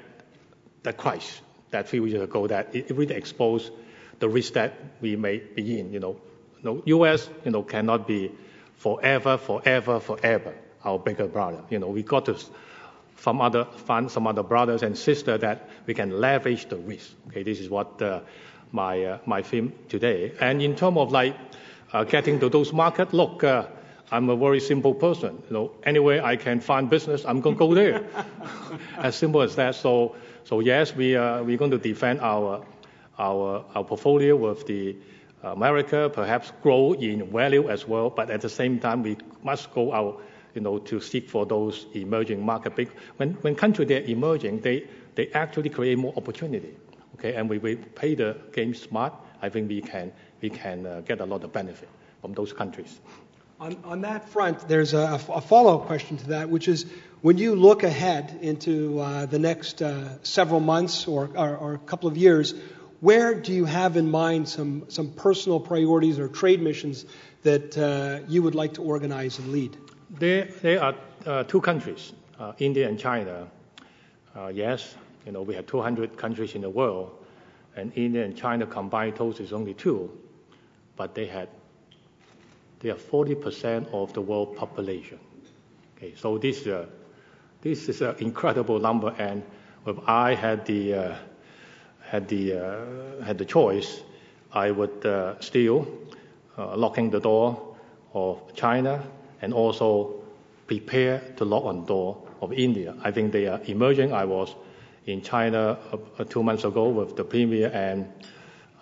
that 0.82 0.96
crisis 0.96 1.40
that 1.70 1.88
few 1.88 2.04
years 2.04 2.22
ago 2.22 2.46
that 2.46 2.74
it 2.74 2.90
really 2.90 3.14
exposed 3.14 3.70
the 4.18 4.28
risk 4.28 4.54
that 4.54 4.74
we 5.00 5.16
may 5.16 5.38
be 5.38 5.78
in. 5.78 5.92
You 5.92 6.00
know, 6.00 6.20
know 6.62 6.82
U.S. 6.84 7.28
you 7.44 7.50
know 7.50 7.62
cannot 7.62 8.06
be 8.06 8.30
forever, 8.76 9.36
forever, 9.36 10.00
forever 10.00 10.54
our 10.84 10.98
bigger 10.98 11.26
brother. 11.26 11.62
You 11.68 11.78
know, 11.78 11.88
we 11.88 12.02
got 12.02 12.24
to 12.26 12.36
find 13.14 14.10
some 14.10 14.26
other 14.26 14.42
brothers 14.42 14.82
and 14.82 14.96
sisters 14.96 15.40
that 15.40 15.68
we 15.86 15.92
can 15.94 16.20
leverage 16.20 16.68
the 16.68 16.76
risk. 16.76 17.10
Okay, 17.28 17.42
this 17.42 17.60
is 17.60 17.68
what. 17.68 18.00
Uh, 18.00 18.20
My 18.72 19.04
uh, 19.04 19.18
my 19.26 19.42
theme 19.42 19.72
today. 19.88 20.32
And 20.40 20.62
in 20.62 20.76
terms 20.76 20.98
of 20.98 21.12
like 21.12 21.36
uh, 21.92 22.04
getting 22.04 22.38
to 22.40 22.48
those 22.48 22.72
markets, 22.72 23.12
look, 23.12 23.42
uh, 23.42 23.66
I'm 24.12 24.28
a 24.30 24.36
very 24.36 24.60
simple 24.60 24.94
person. 24.94 25.42
You 25.48 25.54
know, 25.54 25.72
anywhere 25.84 26.24
I 26.24 26.36
can 26.36 26.60
find 26.60 26.88
business, 26.88 27.24
I'm 27.24 27.40
going 27.40 27.56
to 27.56 27.58
go 27.58 27.74
there. 27.74 28.04
as 28.98 29.16
simple 29.16 29.42
as 29.42 29.56
that. 29.56 29.74
So 29.74 30.16
so 30.44 30.60
yes, 30.60 30.94
we 30.94 31.16
are 31.16 31.42
we're 31.42 31.58
going 31.58 31.70
to 31.72 31.78
defend 31.78 32.20
our 32.20 32.64
our 33.18 33.64
our 33.74 33.84
portfolio 33.84 34.36
with 34.36 34.66
the 34.66 34.96
America, 35.42 36.10
perhaps 36.12 36.52
grow 36.62 36.92
in 36.92 37.30
value 37.30 37.68
as 37.70 37.88
well, 37.88 38.10
but 38.10 38.30
at 38.30 38.42
the 38.42 38.48
same 38.48 38.78
time, 38.78 39.02
we 39.02 39.16
must 39.42 39.72
go 39.72 39.92
out, 39.92 40.22
you 40.54 40.60
know, 40.60 40.78
to 40.78 41.00
seek 41.00 41.28
for 41.30 41.46
those 41.46 41.86
emerging 41.94 42.44
market. 42.44 42.88
When 43.16 43.34
when 43.40 43.54
countries 43.54 43.88
they're 43.88 44.02
emerging, 44.02 44.60
they 44.60 44.86
they 45.14 45.28
actually 45.32 45.70
create 45.70 45.98
more 45.98 46.12
opportunity 46.16 46.76
okay, 47.20 47.34
and 47.34 47.48
we, 47.48 47.58
we 47.58 47.76
play 47.76 48.14
the 48.14 48.36
game 48.52 48.74
smart, 48.74 49.12
I 49.42 49.50
think 49.50 49.68
we 49.68 49.82
can, 49.82 50.12
we 50.40 50.50
can 50.50 50.86
uh, 50.86 51.02
get 51.02 51.20
a 51.20 51.26
lot 51.26 51.44
of 51.44 51.52
benefit 51.52 51.88
from 52.22 52.32
those 52.32 52.52
countries. 52.52 52.98
On, 53.60 53.76
on 53.84 54.00
that 54.02 54.30
front, 54.30 54.66
there's 54.68 54.94
a, 54.94 55.20
a 55.28 55.40
follow 55.40 55.78
up 55.80 55.86
question 55.86 56.16
to 56.16 56.28
that, 56.28 56.48
which 56.48 56.66
is 56.66 56.86
when 57.20 57.36
you 57.36 57.54
look 57.54 57.82
ahead 57.82 58.38
into 58.40 59.00
uh, 59.00 59.26
the 59.26 59.38
next 59.38 59.82
uh, 59.82 60.22
several 60.22 60.60
months 60.60 61.06
or, 61.06 61.30
or, 61.36 61.56
or, 61.56 61.74
a 61.74 61.78
couple 61.78 62.08
of 62.08 62.16
years, 62.16 62.54
where 63.00 63.34
do 63.34 63.52
you 63.52 63.66
have 63.66 63.98
in 63.98 64.10
mind 64.10 64.48
some, 64.48 64.84
some 64.88 65.12
personal 65.12 65.60
priorities 65.60 66.18
or 66.18 66.28
trade 66.28 66.62
missions 66.62 67.04
that 67.42 67.76
uh, 67.76 68.20
you 68.28 68.42
would 68.42 68.54
like 68.54 68.74
to 68.74 68.82
organize 68.82 69.38
and 69.38 69.52
lead? 69.52 69.76
There, 70.08 70.46
there 70.62 70.82
are 70.82 70.94
uh, 71.26 71.44
two 71.44 71.60
countries, 71.60 72.14
uh, 72.38 72.52
India 72.58 72.88
and 72.88 72.98
China. 72.98 73.48
Uh, 74.34 74.48
yes, 74.48 74.94
you 75.26 75.32
know, 75.32 75.42
we 75.42 75.54
have 75.54 75.66
200 75.66 76.16
countries 76.16 76.54
in 76.54 76.62
the 76.62 76.70
world, 76.70 77.10
and 77.76 77.92
India 77.94 78.24
and 78.24 78.36
China 78.36 78.66
combined 78.66 79.16
total 79.16 79.44
is 79.44 79.52
only 79.52 79.74
two, 79.74 80.10
but 80.96 81.14
they 81.14 81.26
had 81.26 81.48
they 82.80 82.88
are 82.88 82.94
40% 82.94 83.92
of 83.92 84.12
the 84.14 84.22
world 84.22 84.56
population. 84.56 85.18
Okay, 85.96 86.14
so 86.16 86.38
this, 86.38 86.66
uh, 86.66 86.86
this 87.60 87.88
is 87.90 88.00
an 88.00 88.16
incredible 88.18 88.78
number, 88.78 89.14
and 89.18 89.42
if 89.86 89.96
I 90.06 90.34
had 90.34 90.64
the, 90.64 90.94
uh, 90.94 91.14
had 92.02 92.26
the, 92.28 92.54
uh, 92.54 93.22
had 93.22 93.36
the 93.36 93.44
choice, 93.44 94.00
I 94.52 94.70
would 94.70 95.04
uh, 95.04 95.38
still 95.40 95.86
uh, 96.56 96.74
locking 96.76 97.10
the 97.10 97.20
door 97.20 97.76
of 98.14 98.54
China 98.54 99.04
and 99.42 99.52
also 99.52 100.14
prepare 100.66 101.20
to 101.36 101.44
lock 101.44 101.64
on 101.64 101.82
the 101.82 101.86
door 101.86 102.16
of 102.40 102.52
India. 102.52 102.94
I 103.02 103.10
think 103.10 103.32
they 103.32 103.46
are 103.46 103.60
emerging. 103.66 104.14
I 104.14 104.24
was 104.24 104.54
in 105.06 105.22
China 105.22 105.78
uh, 106.18 106.24
two 106.24 106.42
months 106.42 106.64
ago 106.64 106.88
with 106.88 107.16
the 107.16 107.24
premier, 107.24 107.70
and 107.72 108.06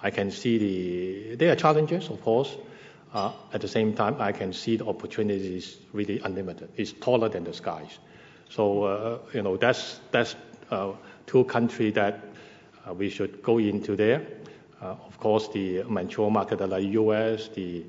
I 0.02 0.10
can 0.10 0.30
see 0.30 0.58
the 0.58 1.36
there 1.36 1.52
are 1.52 1.56
challenges, 1.56 2.08
of 2.08 2.22
course, 2.22 2.56
uh, 3.14 3.32
at 3.52 3.60
the 3.60 3.68
same 3.68 3.94
time, 3.94 4.16
I 4.20 4.32
can 4.32 4.52
see 4.52 4.76
the 4.76 4.86
opportunities 4.86 5.76
really 5.92 6.20
unlimited. 6.20 6.68
It's 6.76 6.92
taller 6.92 7.28
than 7.28 7.44
the 7.44 7.54
skies. 7.54 7.98
So, 8.50 8.84
uh, 8.84 9.18
you 9.32 9.42
know, 9.42 9.56
that's, 9.56 10.00
that's 10.10 10.36
uh, 10.70 10.92
two 11.26 11.44
countries 11.44 11.94
that 11.94 12.20
uh, 12.86 12.92
we 12.94 13.08
should 13.08 13.42
go 13.42 13.58
into 13.58 13.96
there. 13.96 14.26
Uh, 14.80 14.94
of 15.06 15.18
course, 15.18 15.48
the 15.48 15.82
mature 15.84 16.30
market 16.30 16.60
like 16.68 16.84
US, 16.84 17.48
the 17.48 17.84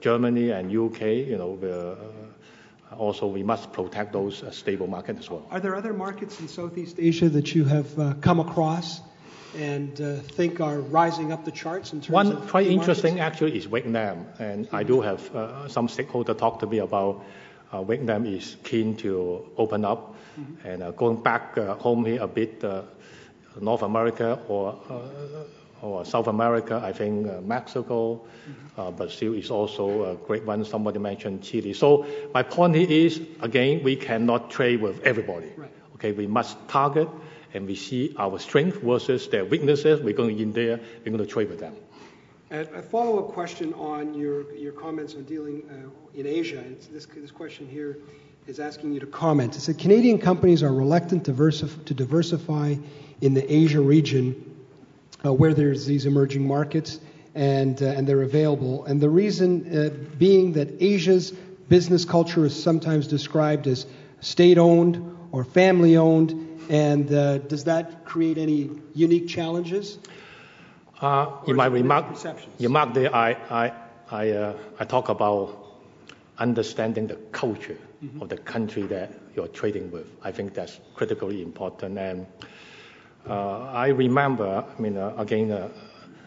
Germany 0.00 0.50
and 0.50 0.70
UK, 0.70 1.00
you 1.02 1.36
know, 1.36 1.58
also 2.96 3.26
we 3.26 3.42
must 3.42 3.72
protect 3.72 4.12
those 4.12 4.42
stable 4.50 4.86
markets 4.86 5.20
as 5.20 5.30
well. 5.30 5.46
Are 5.50 5.60
there 5.60 5.76
other 5.76 5.92
markets 5.92 6.40
in 6.40 6.48
Southeast 6.48 6.96
Asia 6.98 7.28
that 7.28 7.54
you 7.54 7.64
have 7.64 8.20
come 8.20 8.40
across 8.40 9.00
and 9.56 10.00
uh, 10.00 10.16
think 10.16 10.60
are 10.60 10.80
rising 10.80 11.32
up 11.32 11.44
the 11.44 11.50
charts 11.50 11.92
in 11.92 12.00
terms 12.00 12.10
One 12.10 12.32
of 12.32 12.48
quite 12.48 12.66
interesting 12.66 13.16
markets? 13.16 13.34
actually 13.34 13.56
is 13.56 13.64
Vietnam, 13.64 14.26
and 14.38 14.66
mm-hmm. 14.66 14.76
I 14.76 14.82
do 14.82 15.00
have 15.00 15.34
uh, 15.34 15.68
some 15.68 15.88
stakeholder 15.88 16.34
talk 16.34 16.60
to 16.60 16.66
me 16.66 16.78
about 16.78 17.24
uh, 17.72 17.82
Vietnam 17.82 18.26
is 18.26 18.56
keen 18.62 18.96
to 18.96 19.50
open 19.56 19.84
up 19.84 20.14
mm-hmm. 20.38 20.66
and 20.66 20.82
uh, 20.82 20.90
going 20.92 21.22
back 21.22 21.56
uh, 21.58 21.74
home 21.74 22.04
here 22.04 22.22
a 22.22 22.28
bit, 22.28 22.62
uh, 22.64 22.82
North 23.60 23.82
America 23.82 24.38
or 24.48 24.78
or 25.82 26.04
South 26.04 26.26
America, 26.26 26.80
I 26.84 26.92
think 26.92 27.26
Mexico, 27.42 28.20
mm-hmm. 28.76 28.96
Brazil 28.96 29.34
is 29.34 29.50
also 29.50 30.12
a 30.12 30.14
great 30.14 30.44
one. 30.44 30.64
Somebody 30.64 30.98
mentioned 30.98 31.42
Chile. 31.42 31.72
So 31.72 32.06
my 32.34 32.42
point 32.42 32.74
here 32.74 32.88
is 32.90 33.20
again 33.40 33.82
we 33.82 33.96
cannot 33.96 34.50
trade 34.50 34.80
with 34.80 35.00
everybody. 35.02 35.52
Right. 35.56 35.70
Okay, 35.94 36.12
we 36.12 36.26
must 36.26 36.56
target 36.68 37.08
and 37.54 37.66
we 37.66 37.74
see 37.74 38.14
our 38.18 38.38
strength 38.38 38.80
versus 38.82 39.28
their 39.28 39.44
weaknesses. 39.44 40.00
We're 40.00 40.14
going 40.14 40.38
in 40.38 40.52
there, 40.52 40.78
we're 41.04 41.12
going 41.12 41.18
to 41.18 41.26
trade 41.26 41.50
with 41.50 41.60
them. 41.60 41.74
A 42.50 42.80
follow-up 42.80 43.28
question 43.32 43.74
on 43.74 44.14
your, 44.14 44.54
your 44.54 44.72
comments 44.72 45.14
on 45.14 45.24
dealing 45.24 45.62
uh, 45.68 46.18
in 46.18 46.26
Asia. 46.26 46.64
This, 46.90 47.04
this 47.04 47.30
question 47.30 47.68
here 47.68 47.98
is 48.46 48.58
asking 48.58 48.94
you 48.94 49.00
to 49.00 49.06
comment. 49.06 49.54
It 49.54 49.60
said 49.60 49.78
Canadian 49.78 50.18
companies 50.18 50.62
are 50.62 50.72
reluctant 50.72 51.24
diversif- 51.24 51.84
to 51.84 51.92
diversify 51.92 52.76
in 53.20 53.34
the 53.34 53.52
Asia 53.52 53.80
region 53.80 54.47
uh, 55.24 55.32
where 55.32 55.54
there's 55.54 55.86
these 55.86 56.06
emerging 56.06 56.46
markets 56.46 57.00
and, 57.34 57.82
uh, 57.82 57.86
and 57.86 58.06
they're 58.06 58.22
available. 58.22 58.84
And 58.84 59.00
the 59.00 59.10
reason 59.10 59.76
uh, 59.76 60.16
being 60.16 60.52
that 60.52 60.82
Asia's 60.82 61.30
business 61.68 62.04
culture 62.04 62.46
is 62.46 62.60
sometimes 62.60 63.06
described 63.06 63.66
as 63.66 63.86
state-owned 64.20 65.16
or 65.32 65.44
family-owned 65.44 66.48
and 66.68 67.10
uh, 67.12 67.38
does 67.38 67.64
that 67.64 68.04
create 68.04 68.36
any 68.36 68.70
unique 68.94 69.28
challenges? 69.28 69.98
Uh, 71.00 71.30
in 71.46 71.56
my 71.56 71.66
remark, 71.66 72.06
remark 72.58 72.92
there, 72.92 73.14
I, 73.14 73.36
I, 73.50 73.72
I, 74.10 74.30
uh, 74.30 74.58
I 74.78 74.84
talk 74.84 75.08
about 75.08 75.56
understanding 76.38 77.06
the 77.06 77.14
culture 77.32 77.78
mm-hmm. 78.04 78.20
of 78.20 78.28
the 78.28 78.36
country 78.36 78.82
that 78.82 79.12
you're 79.34 79.48
trading 79.48 79.90
with. 79.90 80.10
I 80.22 80.32
think 80.32 80.54
that's 80.54 80.78
critically 80.94 81.42
important. 81.42 81.98
And 81.98 82.26
uh, 82.42 82.46
I 83.30 83.88
remember, 83.88 84.64
I 84.66 84.80
mean, 84.80 84.96
uh, 84.96 85.14
again, 85.16 85.50
uh, 85.52 85.68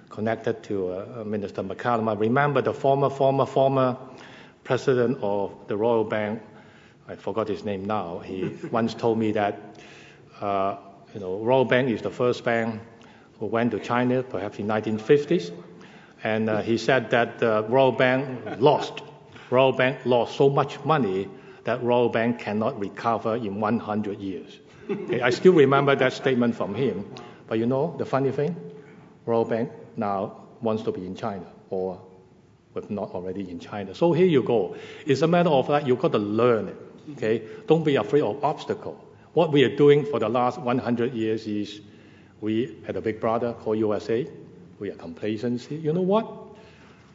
connected 0.09 0.61
to 0.63 1.23
Minister 1.25 1.63
McCallum, 1.63 2.09
I 2.09 2.13
remember 2.13 2.61
the 2.61 2.73
former, 2.73 3.09
former, 3.09 3.45
former 3.45 3.97
president 4.63 5.17
of 5.21 5.53
the 5.67 5.77
Royal 5.77 6.03
Bank. 6.03 6.41
I 7.07 7.15
forgot 7.15 7.47
his 7.47 7.63
name 7.63 7.85
now. 7.85 8.19
He 8.19 8.55
once 8.71 8.93
told 8.93 9.17
me 9.17 9.31
that 9.31 9.59
uh, 10.41 10.77
you 11.13 11.19
know, 11.19 11.37
Royal 11.37 11.65
Bank 11.65 11.89
is 11.89 12.01
the 12.01 12.09
first 12.09 12.43
bank 12.43 12.81
who 13.39 13.45
went 13.45 13.71
to 13.71 13.79
China, 13.79 14.23
perhaps 14.23 14.59
in 14.59 14.67
1950s, 14.67 15.51
and 16.23 16.49
uh, 16.49 16.61
he 16.61 16.77
said 16.77 17.09
that 17.11 17.41
uh, 17.41 17.63
Royal 17.67 17.91
Bank 17.91 18.59
lost. 18.59 19.01
Royal 19.49 19.71
Bank 19.71 19.99
lost 20.05 20.35
so 20.35 20.49
much 20.49 20.83
money 20.85 21.27
that 21.63 21.83
Royal 21.83 22.09
Bank 22.09 22.39
cannot 22.39 22.79
recover 22.79 23.35
in 23.35 23.59
100 23.59 24.19
years. 24.19 24.59
Okay, 24.89 25.21
I 25.21 25.29
still 25.29 25.53
remember 25.53 25.95
that 25.95 26.13
statement 26.13 26.55
from 26.55 26.75
him. 26.75 27.05
But 27.47 27.59
you 27.59 27.65
know, 27.65 27.95
the 27.97 28.05
funny 28.05 28.31
thing, 28.31 28.55
Royal 29.25 29.45
Bank 29.45 29.71
now 29.97 30.37
wants 30.61 30.83
to 30.83 30.91
be 30.91 31.05
in 31.05 31.15
China, 31.15 31.45
or 31.69 32.01
if 32.75 32.89
not 32.89 33.11
already 33.11 33.49
in 33.49 33.59
China. 33.59 33.93
So 33.93 34.13
here 34.13 34.25
you 34.25 34.43
go. 34.43 34.75
It's 35.05 35.21
a 35.21 35.27
matter 35.27 35.49
of 35.49 35.67
that 35.67 35.87
you've 35.87 35.99
got 35.99 36.13
to 36.13 36.17
learn 36.17 36.69
it. 36.69 36.77
Okay, 37.13 37.41
don't 37.67 37.83
be 37.83 37.95
afraid 37.95 38.23
of 38.23 38.43
obstacle. 38.43 39.03
What 39.33 39.51
we 39.51 39.63
are 39.63 39.75
doing 39.75 40.05
for 40.05 40.19
the 40.19 40.29
last 40.29 40.59
100 40.59 41.13
years 41.13 41.47
is 41.47 41.81
we 42.41 42.77
had 42.85 42.95
a 42.95 43.01
big 43.01 43.19
brother 43.19 43.53
called 43.53 43.77
USA. 43.79 44.27
We 44.79 44.91
are 44.91 44.95
complacency. 44.95 45.75
You 45.75 45.93
know 45.93 46.01
what? 46.01 46.27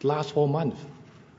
Last 0.03 0.33
four 0.33 0.49
months, 0.49 0.81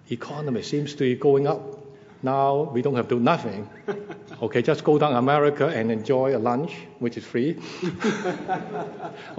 economy 0.10 0.62
seems 0.62 0.94
to 0.94 1.00
be 1.00 1.16
going 1.16 1.48
up. 1.48 1.77
Now 2.22 2.70
we 2.74 2.82
don't 2.82 2.96
have 2.96 3.08
to 3.10 3.16
do 3.16 3.22
nothing. 3.22 3.70
Okay, 4.40 4.62
just 4.62 4.84
go 4.84 5.00
down 5.00 5.16
America 5.16 5.66
and 5.66 5.92
enjoy 5.92 6.36
a 6.36 6.38
lunch, 6.38 6.72
which 7.00 7.18
is 7.18 7.26
free. 7.26 7.58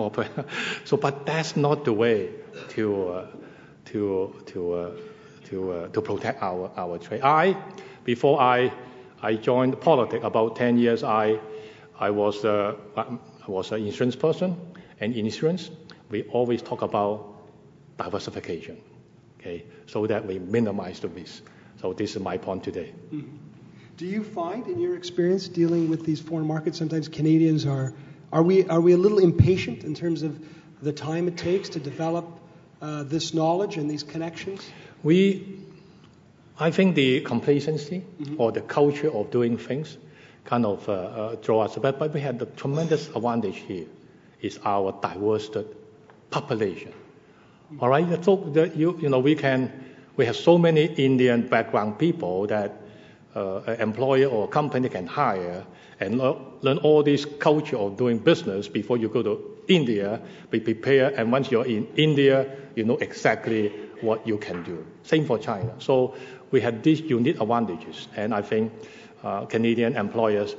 so, 0.85 0.97
but 0.97 1.25
that's 1.25 1.57
not 1.57 1.85
the 1.85 1.93
way 1.93 2.31
to 2.71 3.09
uh, 3.09 3.27
to 3.85 4.35
to 4.47 4.73
uh, 4.75 4.91
to 5.45 5.71
uh, 5.71 5.89
to 5.91 6.01
protect 6.03 6.43
our 6.43 6.73
our 6.77 6.99
trade. 6.99 7.21
I 7.23 7.55
before 8.05 8.41
I 8.41 8.73
I 9.21 9.35
joined 9.35 9.81
politics 9.81 10.25
about 10.25 10.57
10 10.57 10.79
years. 10.79 11.03
I, 11.03 11.41
I 11.99 12.11
was, 12.11 12.45
uh, 12.45 12.75
I 12.97 13.19
was 13.51 13.73
an 13.73 13.85
insurance 13.85 14.15
person, 14.15 14.57
and 15.01 15.15
in 15.15 15.25
insurance, 15.27 15.71
we 16.11 16.23
always 16.25 16.63
talk 16.63 16.83
about 16.83 17.35
diversification, 17.99 18.81
okay, 19.41 19.65
so 19.87 20.07
that 20.07 20.25
we 20.25 20.39
minimize 20.39 21.01
the 21.01 21.09
risk. 21.09 21.43
So 21.81 21.93
this 21.93 22.17
is 22.17 22.23
my 22.23 22.37
point 22.37 22.65
today. 22.65 22.93
Mm-hmm. 23.13 23.37
Do 23.97 24.07
you 24.07 24.23
find, 24.23 24.67
in 24.67 24.79
your 24.79 24.97
experience 24.97 25.49
dealing 25.49 25.89
with 25.89 26.05
these 26.05 26.21
foreign 26.21 26.47
markets, 26.47 26.79
sometimes 26.79 27.09
Canadians 27.09 27.67
are, 27.67 27.93
are 28.33 28.43
we, 28.43 28.65
are 28.69 28.81
we 28.81 28.93
a 28.93 28.97
little 28.97 29.19
impatient 29.19 29.85
in 29.85 29.95
terms 29.95 30.23
of 30.23 30.39
the 30.83 30.93
time 30.93 31.27
it 31.27 31.37
takes 31.37 31.69
to 31.71 31.81
develop 31.81 32.27
uh, 32.81 33.03
this 33.03 33.35
knowledge 33.35 33.77
and 33.77 33.91
these 33.91 34.05
connections? 34.05 34.71
We 35.03 35.59
I 36.61 36.73
think 36.73 36.97
the 36.97 37.21
complacency 37.21 38.03
mm-hmm. 38.21 38.41
or 38.41 38.51
the 38.51 38.61
culture 38.61 39.13
of 39.13 39.31
doing 39.31 39.59
things 39.59 39.97
kind 40.45 40.67
of 40.67 40.89
uh, 40.89 40.93
uh, 40.93 41.35
draw 41.37 41.63
us 41.63 41.77
back. 41.77 41.99
But 41.99 42.13
we 42.13 42.21
have 42.21 42.39
the 42.39 42.47
tremendous 42.47 43.09
advantage 43.09 43.59
here 43.59 43.87
is 44.41 44.59
our 44.65 44.93
diverse 45.01 45.51
population. 46.31 46.93
Mm-hmm. 46.93 47.81
All 47.81 47.89
right, 47.89 48.25
so 48.25 48.71
you, 48.75 48.99
you 49.01 49.09
know 49.09 49.21
we 49.21 49.37
can 49.37 49.88
we 50.19 50.27
have 50.27 50.37
so 50.37 50.59
many 50.59 50.87
Indian 50.97 51.49
background 51.49 51.99
people 51.99 52.47
that 52.49 52.73
uh, 53.37 53.61
an 53.61 53.81
employer 53.81 54.27
or 54.27 54.49
company 54.49 54.89
can 54.89 55.07
hire 55.07 55.65
and 56.01 56.19
learn 56.19 56.79
all 56.79 57.03
this 57.03 57.25
culture 57.25 57.77
of 57.77 57.97
doing 57.97 58.19
business 58.19 58.69
before 58.69 58.97
you 58.97 59.09
go 59.09 59.23
to 59.23 59.41
India. 59.69 60.21
Be 60.51 60.61
prepared, 60.61 61.15
and 61.15 61.31
once 61.31 61.51
you're 61.51 61.67
in 61.67 61.87
India, 61.97 62.47
you 62.75 62.85
know 62.85 62.97
exactly 62.97 63.69
what 64.01 64.27
you 64.27 64.39
can 64.39 64.63
do. 64.65 64.85
Same 65.05 65.25
for 65.25 65.39
China. 65.39 65.73
So 65.79 66.15
we 66.51 66.61
have 66.63 66.83
these 66.83 67.01
unique 67.01 67.41
advantages, 67.41 68.09
and 68.17 68.35
I 68.35 68.43
think 68.43 68.73
uh, 69.23 69.47
Canadian 69.47 69.97
employers 69.97 70.57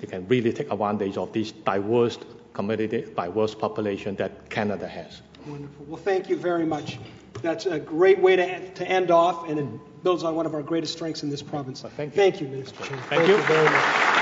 they 0.00 0.06
can 0.06 0.26
really 0.28 0.52
take 0.52 0.70
advantage 0.70 1.16
of 1.16 1.32
this 1.32 1.52
diverse 1.52 2.18
community, 2.52 3.06
diverse 3.14 3.54
population 3.54 4.16
that 4.16 4.48
Canada 4.50 4.88
has. 4.88 5.20
Wonderful. 5.46 5.86
Well, 5.86 5.96
thank 6.02 6.28
you 6.28 6.36
very 6.36 6.66
much. 6.66 6.98
That's 7.42 7.66
a 7.66 7.78
great 7.78 8.18
way 8.18 8.36
to, 8.36 8.70
to 8.74 8.88
end 8.88 9.10
off, 9.10 9.48
and 9.48 9.58
it 9.58 10.02
builds 10.02 10.22
on 10.24 10.34
one 10.34 10.46
of 10.46 10.54
our 10.54 10.62
greatest 10.62 10.92
strengths 10.92 11.22
in 11.22 11.30
this 11.30 11.42
province. 11.42 11.82
Well, 11.82 11.92
thank 11.96 12.14
you. 12.14 12.16
Thank 12.16 12.40
you, 12.40 12.48
Minister 12.48 12.84
Thank, 12.84 13.02
thank 13.02 13.28
you. 13.28 13.36
you 13.36 13.42
very 13.42 13.64
much. 13.64 14.16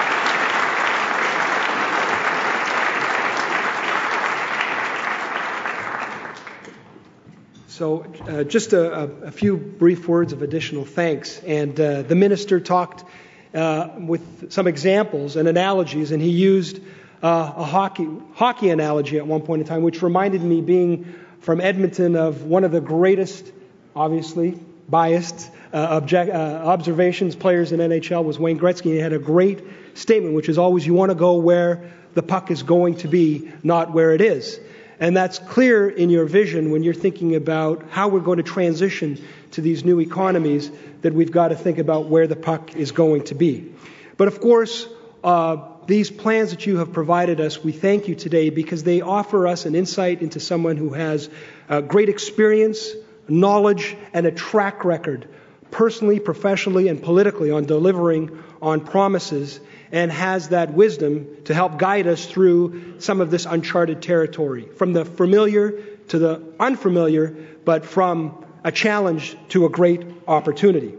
So, 7.75 8.05
uh, 8.29 8.45
just 8.45 8.73
a, 8.73 9.03
a, 9.25 9.33
few 9.33 9.57
brief 9.57 10.07
words 10.07 10.33
of 10.33 10.43
additional 10.43 10.85
thanks. 10.85 11.41
And 11.41 11.79
uh, 11.81 12.03
the 12.03 12.15
minister 12.15 12.61
talked 12.61 13.05
uh, 13.53 13.91
with 13.99 14.53
some 14.53 14.69
examples 14.69 15.35
and 15.35 15.49
analogies, 15.49 16.12
and 16.12 16.23
he 16.23 16.31
used 16.31 16.79
uh, 17.21 17.53
a 17.57 17.65
hockey, 17.65 18.09
hockey 18.35 18.71
analogy 18.71 19.19
at 19.19 19.27
one 19.27 19.43
point 19.43 19.62
in 19.62 19.67
time, 19.67 19.83
which 19.83 20.03
reminded 20.03 20.41
me, 20.41 20.61
being 20.61 21.15
from 21.45 21.61
Edmonton, 21.61 22.16
of 22.16 22.45
one 22.45 22.64
of 22.64 22.72
the 22.72 22.80
greatest, 22.80 23.53
obviously 23.95 24.59
biased, 24.88 25.51
uh, 25.74 25.76
object, 25.90 26.30
uh, 26.30 26.62
observations 26.64 27.36
players 27.36 27.70
in 27.70 27.80
NHL 27.80 28.24
was 28.24 28.38
Wayne 28.38 28.59
Gretzky. 28.59 28.92
He 28.92 28.97
had 28.97 29.12
a 29.12 29.18
great 29.18 29.62
statement, 29.92 30.34
which 30.34 30.49
is 30.49 30.57
always 30.57 30.86
you 30.86 30.95
want 30.95 31.11
to 31.11 31.14
go 31.14 31.34
where 31.34 31.92
the 32.14 32.22
puck 32.22 32.51
is 32.51 32.62
going 32.62 32.97
to 32.97 33.09
be, 33.09 33.53
not 33.62 33.92
where 33.92 34.14
it 34.14 34.22
is. 34.22 34.59
And 34.99 35.14
that's 35.14 35.38
clear 35.38 35.86
in 35.86 36.09
your 36.09 36.24
vision 36.24 36.70
when 36.70 36.82
you're 36.82 36.95
thinking 36.95 37.34
about 37.34 37.90
how 37.90 38.09
we're 38.09 38.20
going 38.20 38.38
to 38.38 38.42
transition 38.42 39.22
to 39.51 39.61
these 39.61 39.84
new 39.84 40.01
economies, 40.01 40.70
that 41.03 41.12
we've 41.12 41.30
got 41.30 41.49
to 41.49 41.57
think 41.57 41.76
about 41.76 42.07
where 42.07 42.26
the 42.26 42.36
puck 42.36 42.74
is 42.74 42.90
going 42.90 43.24
to 43.24 43.34
be. 43.34 43.70
But 44.16 44.28
of 44.28 44.40
course, 44.40 44.88
uh, 45.22 45.59
these 45.87 46.11
plans 46.11 46.51
that 46.51 46.66
you 46.66 46.78
have 46.78 46.93
provided 46.93 47.41
us, 47.41 47.62
we 47.62 47.72
thank 47.72 48.09
you 48.09 48.14
today 48.14 48.51
because 48.51 48.85
they 48.85 49.01
offer 49.01 49.47
us 49.47 49.66
an 49.66 49.74
insight 49.74 50.22
into 50.22 50.41
someone 50.41 50.76
who 50.76 50.91
has 50.91 51.28
uh, 51.68 51.80
great 51.80 52.09
experience, 52.09 52.91
knowledge, 53.28 53.97
and 54.12 54.26
a 54.26 54.32
track 54.32 54.85
record, 54.85 55.28
personally, 55.70 56.20
professionally, 56.20 56.89
and 56.89 57.03
politically, 57.03 57.51
on 57.51 57.66
delivering 57.66 58.43
on 58.62 58.80
promises 58.80 59.61
and 59.93 60.11
has 60.11 60.49
that 60.49 60.72
wisdom 60.72 61.28
to 61.45 61.55
help 61.55 61.78
guide 61.78 62.07
us 62.07 62.26
through 62.26 63.01
some 63.01 63.20
of 63.20 63.30
this 63.30 63.47
uncharted 63.47 64.03
territory, 64.03 64.66
from 64.76 64.93
the 64.93 65.05
familiar 65.05 65.82
to 66.09 66.18
the 66.18 66.43
unfamiliar, 66.59 67.37
but 67.64 67.85
from 67.85 68.45
a 68.64 68.72
challenge 68.72 69.37
to 69.51 69.66
a 69.66 69.68
great 69.68 70.05
opportunity. 70.26 70.95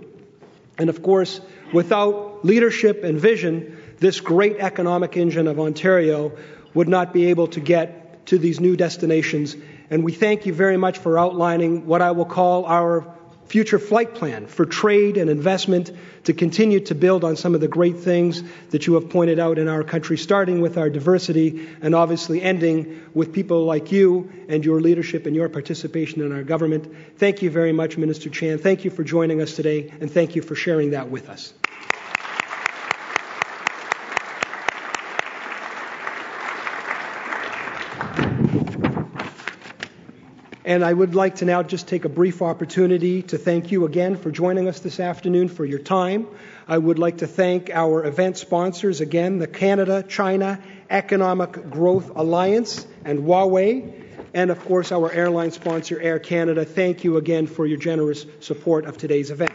And 0.78 0.90
of 0.90 1.02
course, 1.02 1.42
without 1.74 2.46
leadership 2.46 3.04
and 3.04 3.20
vision, 3.20 3.75
this 4.00 4.20
great 4.20 4.58
economic 4.58 5.18
engine 5.18 5.48
of 5.48 5.60
Ontario 5.60 6.32
would 6.74 6.88
not 6.88 7.14
be 7.14 7.28
able 7.28 7.48
to 7.48 7.60
get 7.60 8.26
to 8.28 8.38
these 8.38 8.60
new 8.60 8.76
destinations. 8.76 9.56
And 9.90 10.04
we 10.04 10.12
thank 10.12 10.46
you 10.46 10.54
very 10.54 10.78
much 10.78 10.98
for 10.98 11.18
outlining 11.18 11.86
what 11.86 12.02
I 12.02 12.12
will 12.12 12.26
call 12.26 12.66
our 12.66 13.16
future 13.48 13.78
flight 13.78 14.16
plan 14.16 14.48
for 14.48 14.66
trade 14.66 15.18
and 15.18 15.30
investment 15.30 15.92
to 16.24 16.34
continue 16.34 16.80
to 16.80 16.96
build 16.96 17.24
on 17.24 17.36
some 17.36 17.54
of 17.54 17.62
the 17.62 17.68
great 17.68 17.98
things 17.98 18.44
that 18.72 18.88
you 18.88 18.96
have 18.96 19.10
pointed 19.10 19.40
out 19.40 19.60
in 19.60 19.68
our 19.68 19.84
country, 19.84 20.18
starting 20.18 20.62
with 20.62 20.78
our 20.78 20.90
diversity 20.90 21.68
and 21.82 21.94
obviously 21.94 22.42
ending 22.42 23.04
with 23.14 23.34
people 23.34 23.66
like 23.66 23.92
you 23.92 24.32
and 24.50 24.66
your 24.66 24.82
leadership 24.82 25.28
and 25.28 25.36
your 25.36 25.48
participation 25.50 26.22
in 26.22 26.32
our 26.32 26.44
government. 26.44 26.92
Thank 27.18 27.44
you 27.44 27.52
very 27.52 27.72
much, 27.72 27.98
Minister 27.98 28.30
Chan. 28.30 28.58
Thank 28.58 28.84
you 28.84 28.90
for 28.90 29.04
joining 29.04 29.42
us 29.42 29.56
today, 29.56 29.92
and 30.02 30.10
thank 30.12 30.36
you 30.36 30.42
for 30.42 30.56
sharing 30.56 30.92
that 30.92 31.10
with 31.10 31.30
us. 31.30 31.54
And 40.66 40.84
I 40.84 40.92
would 40.92 41.14
like 41.14 41.36
to 41.36 41.46
now 41.46 41.62
just 41.62 41.88
take 41.88 42.06
a 42.06 42.10
brief 42.10 42.42
opportunity 42.42 43.22
to 43.22 43.38
thank 43.38 43.72
you 43.72 43.86
again 43.86 44.18
for 44.18 44.32
joining 44.32 44.68
us 44.68 44.80
this 44.80 45.00
afternoon 45.00 45.48
for 45.48 45.64
your 45.64 45.78
time. 45.78 46.26
I 46.68 46.76
would 46.80 46.98
like 46.98 47.20
to 47.20 47.28
thank 47.28 47.70
our 47.70 48.04
event 48.04 48.40
sponsors 48.40 49.00
again, 49.00 49.38
the 49.38 49.46
Canada 49.46 50.02
China 50.02 50.60
Economic 50.90 51.70
Growth 51.70 52.16
Alliance 52.16 52.88
and 53.04 53.20
Huawei, 53.20 54.06
and 54.34 54.50
of 54.50 54.60
course 54.66 54.92
our 54.92 55.12
airline 55.12 55.52
sponsor, 55.52 56.02
Air 56.02 56.18
Canada. 56.18 56.66
Thank 56.66 57.04
you 57.04 57.18
again 57.18 57.46
for 57.46 57.68
your 57.68 57.78
generous 57.78 58.26
support 58.40 58.86
of 58.86 58.98
today's 58.98 59.30
event. 59.30 59.54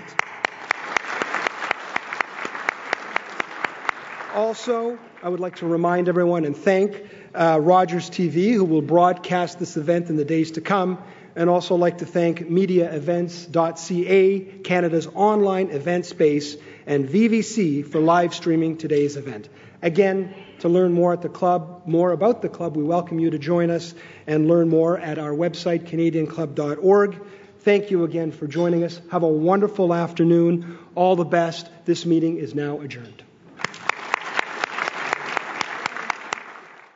Also, 4.33 4.97
I 5.25 5.29
would 5.29 5.41
like 5.41 5.57
to 5.57 5.67
remind 5.67 6.09
everyone 6.09 6.45
and 6.45 6.57
thank 6.57 7.03
uh, 7.35 7.59
Rogers 7.61 8.11
TV, 8.11 8.55
who 8.55 8.64
will 8.64 8.83
broadcast 8.83 9.59
this 9.59 9.76
event 9.76 10.11
in 10.11 10.16
the 10.16 10.24
days 10.24 10.53
to 10.53 10.61
come, 10.61 10.99
and 11.37 11.49
also 11.49 11.76
like 11.76 11.99
to 11.99 12.07
thank 12.07 12.41
mediaevents.ca, 12.41 14.41
Canada's 14.64 15.07
online 15.09 15.70
event 15.70 16.07
space, 16.07 16.57
and 16.87 17.09
VVC 17.09 17.87
for 17.87 18.01
live 18.01 18.35
streaming 18.35 18.76
today's 18.76 19.16
event. 19.16 19.49
Again, 19.83 20.35
to 20.59 20.68
learn 20.68 20.93
more 20.93 21.12
at 21.12 21.22
the 21.22 21.28
club, 21.28 21.83
more 21.87 22.12
about 22.12 22.43
the 22.43 22.49
club, 22.49 22.76
we 22.76 22.83
welcome 22.83 23.18
you 23.18 23.31
to 23.31 23.39
join 23.39 23.70
us 23.70 23.95
and 24.26 24.47
learn 24.47 24.68
more 24.68 24.99
at 24.99 25.18
our 25.18 25.33
website, 25.33 25.89
canadianclub.org. 25.89 27.20
Thank 27.61 27.91
you 27.91 28.05
again 28.05 28.33
for 28.33 28.47
joining 28.47 28.85
us. 28.85 29.01
Have 29.11 29.22
a 29.22 29.28
wonderful 29.28 29.95
afternoon. 29.95 30.78
All 30.95 31.16
the 31.16 31.24
best. 31.24 31.68
This 31.85 32.07
meeting 32.07 32.39
is 32.39 32.55
now 32.55 32.81
adjourned. 32.81 33.22